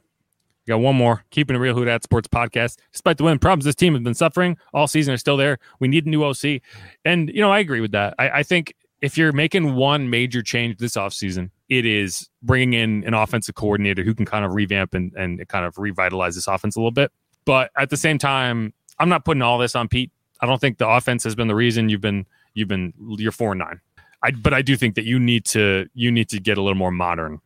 got 0.67 0.81
one 0.81 0.95
more. 0.97 1.25
Keeping 1.31 1.57
it 1.57 1.59
real, 1.59 1.75
Who 1.75 1.85
Dat 1.85 2.03
Sports 2.03 2.29
podcast. 2.29 2.77
Despite 2.93 3.17
the 3.19 3.25
win 3.25 3.39
problems 3.39 3.65
this 3.65 3.75
team 3.75 3.95
has 3.95 4.03
been 4.03 4.15
suffering 4.15 4.57
all 4.75 4.87
season 4.87 5.15
are 5.15 5.19
still 5.19 5.37
there. 5.37 5.59
We 5.79 5.89
need 5.89 6.07
a 6.07 6.11
new 6.11 6.23
OC, 6.25 6.61
and 7.05 7.29
you 7.31 7.41
know 7.41 7.51
I 7.51 7.59
agree 7.61 7.81
with 7.81 7.93
that. 7.93 8.15
I, 8.19 8.31
I 8.31 8.43
think 8.43 8.75
if 9.01 9.17
you're 9.19 9.33
making 9.33 9.75
one 9.75 10.11
major 10.11 10.43
change 10.43 10.79
this 10.79 10.97
offseason, 10.97 11.51
it 11.71 11.87
is 11.87 12.29
bringing 12.43 12.75
in 12.75 13.05
an 13.05 13.15
offensive 13.15 13.55
coordinator 13.55 14.03
who 14.03 14.13
can 14.13 14.27
kind 14.27 14.45
of 14.45 14.55
revamp 14.55 14.93
and, 14.93 15.15
and 15.15 15.47
kind 15.49 15.65
of 15.65 15.79
revitalize 15.79 16.35
this 16.35 16.49
offense 16.49 16.77
a 16.77 16.81
little 16.81 16.91
bit. 16.91 17.13
But 17.47 17.71
at 17.77 17.89
the 17.89 17.97
same 17.97 18.19
time, 18.19 18.75
I'm 18.99 19.09
not 19.09 19.25
putting 19.25 19.41
all 19.41 19.57
this 19.57 19.75
on 19.75 19.89
Pete. 19.89 20.11
I 20.41 20.47
don't 20.47 20.61
think 20.61 20.79
the 20.79 20.89
offense 20.89 21.25
has 21.25 21.35
been 21.35 21.49
the 21.49 21.55
reason 21.55 21.89
you've 21.89 22.01
been 22.01 22.27
you've 22.55 22.69
been 22.69 22.93
you're 23.17 23.33
four 23.33 23.53
and 23.53 23.61
nine. 23.61 23.81
I, 24.23 24.33
but 24.33 24.53
I 24.53 24.61
do 24.61 24.77
think 24.77 24.97
that 24.97 25.05
you 25.05 25.19
need 25.19 25.45
to 25.47 25.89
you 25.95 26.11
need 26.11 26.29
to 26.31 26.41
get 26.41 26.59
a 26.59 26.63
little 26.63 26.77
more 26.77 26.91
modern, 26.91 27.41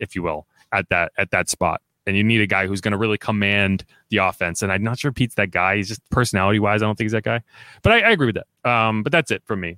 if 0.00 0.14
you 0.14 0.22
will, 0.22 0.46
at 0.72 0.88
that 0.90 1.12
at 1.16 1.30
that 1.30 1.48
spot. 1.48 1.80
And 2.06 2.16
you 2.16 2.24
need 2.24 2.40
a 2.40 2.46
guy 2.46 2.66
who's 2.66 2.80
going 2.80 2.92
to 2.92 2.98
really 2.98 3.18
command 3.18 3.84
the 4.08 4.16
offense. 4.16 4.62
And 4.62 4.72
I'm 4.72 4.82
not 4.82 4.98
sure 4.98 5.12
Pete's 5.12 5.34
that 5.34 5.50
guy. 5.50 5.76
He's 5.76 5.88
just 5.88 6.00
personality 6.10 6.58
wise, 6.58 6.82
I 6.82 6.86
don't 6.86 6.96
think 6.96 7.04
he's 7.04 7.12
that 7.12 7.24
guy. 7.24 7.42
But 7.82 7.92
I, 7.92 8.00
I 8.00 8.10
agree 8.10 8.26
with 8.26 8.36
that. 8.36 8.70
Um, 8.70 9.02
but 9.02 9.12
that's 9.12 9.30
it 9.30 9.42
for 9.44 9.56
me. 9.56 9.76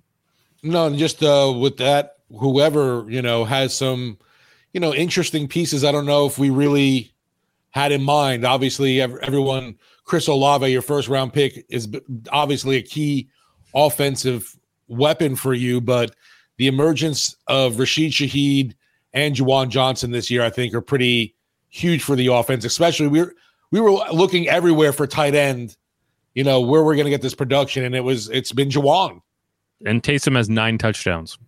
No, 0.62 0.94
just 0.94 1.22
uh, 1.24 1.52
with 1.58 1.76
that, 1.78 2.18
whoever 2.38 3.04
you 3.08 3.22
know 3.22 3.44
has 3.44 3.74
some, 3.74 4.18
you 4.72 4.80
know, 4.80 4.94
interesting 4.94 5.48
pieces. 5.48 5.84
I 5.84 5.92
don't 5.92 6.06
know 6.06 6.26
if 6.26 6.38
we 6.38 6.50
really 6.50 7.12
had 7.70 7.92
in 7.92 8.02
mind. 8.02 8.44
Obviously, 8.44 9.00
everyone, 9.00 9.76
Chris 10.04 10.26
Olave, 10.26 10.70
your 10.70 10.82
first 10.82 11.08
round 11.08 11.32
pick, 11.32 11.64
is 11.68 11.88
obviously 12.30 12.76
a 12.76 12.82
key 12.82 13.28
offensive 13.74 14.56
weapon 14.88 15.36
for 15.36 15.54
you, 15.54 15.80
but 15.80 16.14
the 16.56 16.66
emergence 16.66 17.36
of 17.46 17.78
Rashid 17.78 18.12
Shaheed 18.12 18.74
and 19.12 19.34
Juwan 19.34 19.68
Johnson 19.68 20.10
this 20.10 20.30
year, 20.30 20.42
I 20.42 20.50
think, 20.50 20.74
are 20.74 20.80
pretty 20.80 21.34
huge 21.68 22.02
for 22.02 22.16
the 22.16 22.26
offense. 22.26 22.64
Especially 22.64 23.08
we 23.08 23.20
were 23.20 23.34
we 23.70 23.80
were 23.80 23.92
looking 24.12 24.48
everywhere 24.48 24.92
for 24.92 25.06
tight 25.06 25.34
end, 25.34 25.76
you 26.34 26.44
know, 26.44 26.60
where 26.60 26.82
we're 26.82 26.96
going 26.96 27.06
to 27.06 27.10
get 27.10 27.22
this 27.22 27.34
production, 27.34 27.84
and 27.84 27.94
it 27.94 28.00
was 28.00 28.28
it's 28.30 28.52
been 28.52 28.68
Juwan. 28.68 29.22
And 29.86 30.02
Taysom 30.02 30.36
has 30.36 30.50
nine 30.50 30.76
touchdowns. 30.76 31.38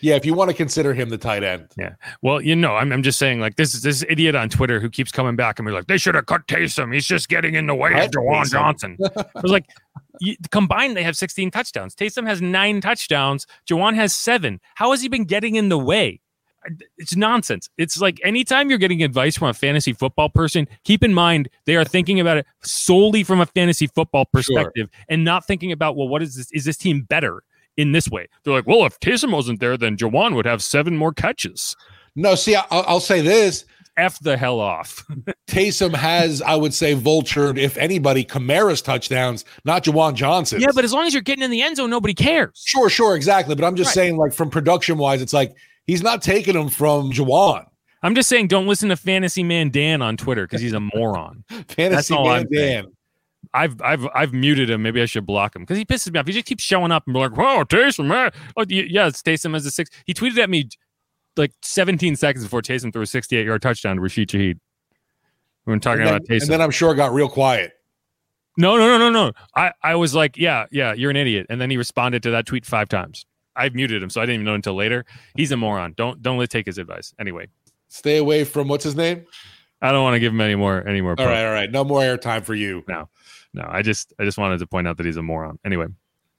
Yeah, 0.00 0.14
if 0.14 0.24
you 0.24 0.34
want 0.34 0.50
to 0.50 0.56
consider 0.56 0.94
him 0.94 1.08
the 1.08 1.18
tight 1.18 1.42
end. 1.42 1.68
Yeah. 1.76 1.94
Well, 2.22 2.40
you 2.40 2.54
know, 2.54 2.76
I'm, 2.76 2.92
I'm 2.92 3.02
just 3.02 3.18
saying, 3.18 3.40
like, 3.40 3.56
this 3.56 3.72
this 3.82 4.04
idiot 4.08 4.34
on 4.34 4.48
Twitter 4.48 4.80
who 4.80 4.88
keeps 4.88 5.10
coming 5.10 5.36
back 5.36 5.58
and 5.58 5.66
be 5.66 5.72
like, 5.72 5.86
they 5.86 5.98
should 5.98 6.14
have 6.14 6.26
cut 6.26 6.46
Taysom. 6.46 6.92
He's 6.92 7.06
just 7.06 7.28
getting 7.28 7.54
in 7.54 7.66
the 7.66 7.74
way 7.74 7.92
of 7.92 8.10
Juwan 8.10 8.50
Johnson. 8.50 8.96
I 9.16 9.40
was 9.42 9.52
like, 9.52 9.66
you, 10.20 10.36
combined, 10.50 10.96
they 10.96 11.02
have 11.02 11.16
16 11.16 11.50
touchdowns. 11.50 11.94
Taysom 11.94 12.26
has 12.26 12.40
nine 12.42 12.80
touchdowns. 12.80 13.46
Juwan 13.68 13.94
has 13.94 14.14
seven. 14.14 14.60
How 14.74 14.90
has 14.90 15.02
he 15.02 15.08
been 15.08 15.24
getting 15.24 15.56
in 15.56 15.68
the 15.68 15.78
way? 15.78 16.20
It's 16.98 17.16
nonsense. 17.16 17.70
It's 17.78 18.00
like 18.00 18.20
anytime 18.24 18.68
you're 18.68 18.78
getting 18.78 19.02
advice 19.02 19.38
from 19.38 19.48
a 19.48 19.54
fantasy 19.54 19.92
football 19.92 20.28
person, 20.28 20.66
keep 20.84 21.02
in 21.02 21.14
mind 21.14 21.48
they 21.66 21.76
are 21.76 21.84
thinking 21.84 22.20
about 22.20 22.36
it 22.36 22.46
solely 22.62 23.22
from 23.22 23.40
a 23.40 23.46
fantasy 23.46 23.86
football 23.86 24.26
perspective 24.26 24.88
sure. 24.92 25.04
and 25.08 25.24
not 25.24 25.46
thinking 25.46 25.72
about, 25.72 25.96
well, 25.96 26.08
what 26.08 26.22
is 26.22 26.34
this? 26.34 26.50
Is 26.52 26.64
this 26.64 26.76
team 26.76 27.02
better? 27.02 27.42
In 27.78 27.92
this 27.92 28.10
way. 28.10 28.28
They're 28.42 28.52
like, 28.52 28.66
well, 28.66 28.84
if 28.84 29.00
Taysom 29.00 29.32
wasn't 29.32 29.60
there, 29.60 29.78
then 29.78 29.96
Juwan 29.96 30.34
would 30.34 30.44
have 30.44 30.62
seven 30.62 30.96
more 30.96 31.14
catches. 31.14 31.74
No, 32.14 32.34
see, 32.34 32.56
I'll, 32.56 32.66
I'll 32.70 33.00
say 33.00 33.22
this. 33.22 33.64
F 33.96 34.18
the 34.20 34.36
hell 34.36 34.60
off. 34.60 35.04
Taysom 35.48 35.94
has, 35.94 36.42
I 36.42 36.54
would 36.54 36.74
say, 36.74 36.94
vultured, 36.94 37.58
if 37.58 37.76
anybody, 37.76 38.24
Kamara's 38.24 38.82
touchdowns, 38.82 39.44
not 39.64 39.84
Juwan 39.84 40.14
Johnson. 40.14 40.60
Yeah, 40.60 40.68
but 40.74 40.84
as 40.84 40.92
long 40.92 41.06
as 41.06 41.14
you're 41.14 41.22
getting 41.22 41.42
in 41.42 41.50
the 41.50 41.62
end 41.62 41.76
zone, 41.76 41.90
nobody 41.90 42.14
cares. 42.14 42.62
Sure, 42.64 42.90
sure, 42.90 43.16
exactly. 43.16 43.54
But 43.54 43.64
I'm 43.64 43.76
just 43.76 43.88
right. 43.88 43.94
saying, 43.94 44.16
like, 44.16 44.32
from 44.32 44.50
production 44.50 44.98
wise, 44.98 45.22
it's 45.22 45.32
like 45.32 45.56
he's 45.86 46.02
not 46.02 46.22
taking 46.22 46.54
them 46.54 46.68
from 46.68 47.10
Juwan. 47.12 47.64
I'm 48.02 48.14
just 48.14 48.28
saying, 48.28 48.48
don't 48.48 48.68
listen 48.68 48.90
to 48.90 48.96
Fantasy 48.96 49.42
Man 49.42 49.70
Dan 49.70 50.02
on 50.02 50.16
Twitter 50.16 50.46
because 50.46 50.60
he's 50.60 50.72
a 50.72 50.80
moron. 50.80 51.44
Fantasy 51.68 52.14
Man 52.14 52.46
Dan. 52.52 52.86
I've 53.54 53.80
I've 53.82 54.06
I've 54.14 54.32
muted 54.32 54.70
him. 54.70 54.82
Maybe 54.82 55.00
I 55.00 55.06
should 55.06 55.26
block 55.26 55.56
him 55.56 55.62
because 55.62 55.78
he 55.78 55.84
pisses 55.84 56.12
me 56.12 56.20
off. 56.20 56.26
He 56.26 56.32
just 56.32 56.46
keeps 56.46 56.62
showing 56.62 56.92
up 56.92 57.04
and 57.06 57.14
be 57.14 57.20
like, 57.20 57.36
"Whoa, 57.36 57.64
Taysom, 57.64 58.06
man! 58.06 58.30
Oh, 58.56 58.64
yeah, 58.68 59.06
it's 59.06 59.22
Taysom 59.22 59.54
as 59.56 59.64
a 59.66 59.70
six. 59.70 59.90
He 60.06 60.14
tweeted 60.14 60.38
at 60.38 60.50
me 60.50 60.68
like 61.36 61.52
17 61.62 62.16
seconds 62.16 62.44
before 62.44 62.62
Taysom 62.62 62.92
threw 62.92 63.02
a 63.02 63.06
68 63.06 63.46
yard 63.46 63.62
touchdown 63.62 63.96
to 63.96 64.02
Rashid 64.02 64.28
Shaheed. 64.28 64.58
We 65.66 65.72
were 65.72 65.78
talking 65.78 66.04
then, 66.04 66.14
about 66.14 66.26
Taysom, 66.26 66.42
and 66.42 66.50
then 66.50 66.60
I'm 66.60 66.70
sure 66.70 66.92
it 66.92 66.96
got 66.96 67.12
real 67.12 67.28
quiet. 67.28 67.72
No, 68.56 68.76
no, 68.76 68.86
no, 68.86 68.98
no, 68.98 69.10
no. 69.10 69.32
I 69.54 69.72
I 69.82 69.94
was 69.94 70.14
like, 70.14 70.36
yeah, 70.36 70.66
yeah, 70.70 70.92
you're 70.92 71.10
an 71.10 71.16
idiot, 71.16 71.46
and 71.48 71.60
then 71.60 71.70
he 71.70 71.76
responded 71.76 72.22
to 72.24 72.30
that 72.32 72.46
tweet 72.46 72.66
five 72.66 72.88
times. 72.88 73.24
I've 73.56 73.74
muted 73.74 74.02
him, 74.02 74.10
so 74.10 74.20
I 74.20 74.24
didn't 74.24 74.34
even 74.34 74.44
know 74.46 74.54
until 74.54 74.74
later. 74.74 75.04
He's 75.36 75.52
a 75.52 75.56
moron. 75.56 75.94
Don't 75.96 76.22
don't 76.22 76.38
let 76.38 76.50
take 76.50 76.66
his 76.66 76.78
advice. 76.78 77.14
Anyway, 77.18 77.48
stay 77.88 78.18
away 78.18 78.44
from 78.44 78.68
what's 78.68 78.84
his 78.84 78.96
name. 78.96 79.24
I 79.80 79.92
don't 79.92 80.02
want 80.02 80.14
to 80.14 80.20
give 80.20 80.32
him 80.32 80.40
any 80.40 80.56
more 80.56 80.86
any 80.88 81.00
more. 81.00 81.14
All 81.18 81.26
right, 81.26 81.44
all 81.44 81.52
right. 81.52 81.70
No 81.70 81.84
more 81.84 82.00
airtime 82.00 82.44
for 82.44 82.54
you. 82.54 82.84
No 82.88 83.08
no, 83.54 83.66
I 83.68 83.82
just 83.82 84.12
I 84.18 84.24
just 84.24 84.38
wanted 84.38 84.58
to 84.58 84.66
point 84.66 84.86
out 84.86 84.96
that 84.98 85.06
he's 85.06 85.16
a 85.16 85.22
moron. 85.22 85.58
Anyway, 85.64 85.86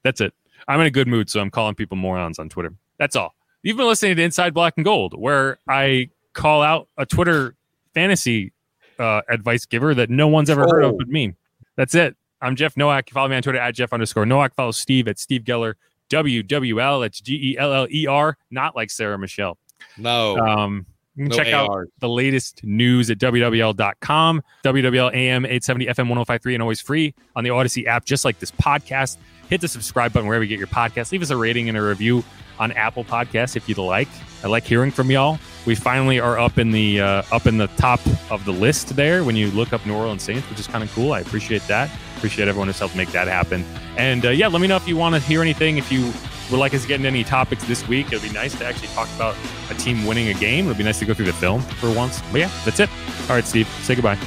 that's 0.02 0.20
it. 0.20 0.32
I'm 0.68 0.80
in 0.80 0.86
a 0.86 0.90
good 0.90 1.08
mood, 1.08 1.30
so 1.30 1.40
I'm 1.40 1.50
calling 1.50 1.74
people 1.74 1.96
morons 1.96 2.38
on 2.38 2.48
Twitter. 2.48 2.72
That's 2.98 3.16
all. 3.16 3.34
You've 3.62 3.76
been 3.76 3.86
listening 3.86 4.16
to 4.16 4.22
Inside 4.22 4.54
Black 4.54 4.74
and 4.76 4.84
Gold, 4.84 5.18
where 5.18 5.58
I 5.68 6.10
call 6.32 6.62
out 6.62 6.88
a 6.96 7.04
Twitter 7.04 7.54
fantasy 7.94 8.52
uh, 8.98 9.22
advice 9.28 9.66
giver 9.66 9.94
that 9.94 10.10
no 10.10 10.28
one's 10.28 10.50
ever 10.50 10.64
oh. 10.64 10.70
heard 10.70 10.84
of 10.84 10.94
oh. 10.94 10.98
but 10.98 11.08
me. 11.08 11.34
That's 11.76 11.94
it. 11.94 12.16
I'm 12.42 12.56
Jeff 12.56 12.76
Nowak. 12.76 13.10
Follow 13.10 13.28
me 13.28 13.36
on 13.36 13.42
Twitter 13.42 13.58
at 13.58 13.74
Jeff 13.74 13.92
underscore 13.92 14.26
Nowak. 14.26 14.54
Follow 14.54 14.70
Steve 14.70 15.08
at 15.08 15.18
Steve 15.18 15.42
Geller. 15.42 15.74
WWL. 16.10 17.02
That's 17.02 17.20
G 17.20 17.52
E 17.52 17.58
L 17.58 17.72
L 17.72 17.86
E 17.90 18.06
R, 18.06 18.36
not 18.50 18.74
like 18.74 18.90
Sarah 18.90 19.18
Michelle. 19.18 19.58
No. 19.96 20.36
Um, 20.38 20.86
you 21.20 21.28
can 21.28 21.36
no 21.36 21.44
check 21.44 21.54
AR. 21.54 21.82
out 21.82 21.88
the 21.98 22.08
latest 22.08 22.64
news 22.64 23.10
at 23.10 23.18
WWL.com, 23.18 24.42
WWL 24.64 25.14
AM 25.14 25.44
870 25.44 25.86
FM 25.86 26.08
1053, 26.08 26.54
and 26.54 26.62
always 26.62 26.80
free 26.80 27.14
on 27.36 27.44
the 27.44 27.50
Audacy 27.50 27.86
app, 27.86 28.06
just 28.06 28.24
like 28.24 28.38
this 28.38 28.50
podcast. 28.50 29.18
Hit 29.50 29.60
the 29.60 29.68
subscribe 29.68 30.14
button 30.14 30.26
wherever 30.26 30.42
you 30.42 30.48
get 30.48 30.58
your 30.58 30.68
podcast. 30.68 31.12
Leave 31.12 31.20
us 31.20 31.28
a 31.28 31.36
rating 31.36 31.68
and 31.68 31.76
a 31.76 31.82
review 31.82 32.24
on 32.58 32.72
Apple 32.72 33.04
Podcasts 33.04 33.54
if 33.54 33.68
you'd 33.68 33.76
like. 33.76 34.08
I 34.42 34.48
like 34.48 34.64
hearing 34.64 34.90
from 34.90 35.10
y'all. 35.10 35.38
We 35.66 35.74
finally 35.74 36.20
are 36.20 36.38
up 36.38 36.56
in 36.56 36.70
the 36.70 37.00
uh, 37.02 37.22
up 37.30 37.46
in 37.46 37.58
the 37.58 37.66
top 37.66 38.00
of 38.30 38.42
the 38.46 38.52
list 38.52 38.96
there 38.96 39.22
when 39.22 39.36
you 39.36 39.50
look 39.50 39.74
up 39.74 39.84
New 39.84 39.94
Orleans 39.94 40.22
Saints, 40.22 40.48
which 40.48 40.58
is 40.58 40.66
kind 40.66 40.82
of 40.82 40.90
cool. 40.94 41.12
I 41.12 41.20
appreciate 41.20 41.66
that. 41.66 41.90
Appreciate 42.16 42.48
everyone 42.48 42.68
who's 42.68 42.78
helped 42.78 42.96
make 42.96 43.10
that 43.12 43.28
happen. 43.28 43.62
And 43.98 44.24
uh, 44.24 44.30
yeah, 44.30 44.46
let 44.46 44.62
me 44.62 44.68
know 44.68 44.76
if 44.76 44.88
you 44.88 44.96
want 44.96 45.16
to 45.16 45.20
hear 45.20 45.42
anything. 45.42 45.76
If 45.76 45.92
you 45.92 46.12
would 46.50 46.58
like 46.58 46.74
us 46.74 46.82
to 46.82 46.88
get 46.88 46.96
into 46.96 47.08
any 47.08 47.24
topics 47.24 47.64
this 47.64 47.86
week, 47.86 48.08
it'd 48.08 48.22
be 48.22 48.30
nice 48.30 48.56
to 48.58 48.66
actually 48.66 48.88
talk 48.88 49.08
about 49.14 49.36
a 49.70 49.74
team 49.74 50.04
winning 50.06 50.28
a 50.28 50.34
game. 50.34 50.66
It'd 50.66 50.78
be 50.78 50.84
nice 50.84 50.98
to 50.98 51.04
go 51.04 51.14
through 51.14 51.26
the 51.26 51.32
film 51.32 51.62
for 51.62 51.90
once. 51.90 52.20
But 52.32 52.40
yeah, 52.40 52.50
that's 52.64 52.80
it. 52.80 52.90
All 53.28 53.36
right, 53.36 53.44
Steve, 53.44 53.68
say 53.82 53.94
goodbye. 53.94 54.18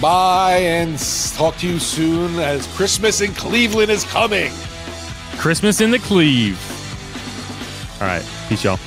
Bye, 0.00 0.58
and 0.58 0.98
talk 1.34 1.56
to 1.58 1.68
you 1.68 1.78
soon 1.78 2.38
as 2.38 2.66
Christmas 2.76 3.20
in 3.20 3.34
Cleveland 3.34 3.90
is 3.90 4.04
coming. 4.04 4.52
Christmas 5.38 5.80
in 5.80 5.90
the 5.90 5.98
Cleve. 5.98 6.58
All 8.00 8.06
right, 8.06 8.24
peace, 8.48 8.62
y'all. 8.62 8.78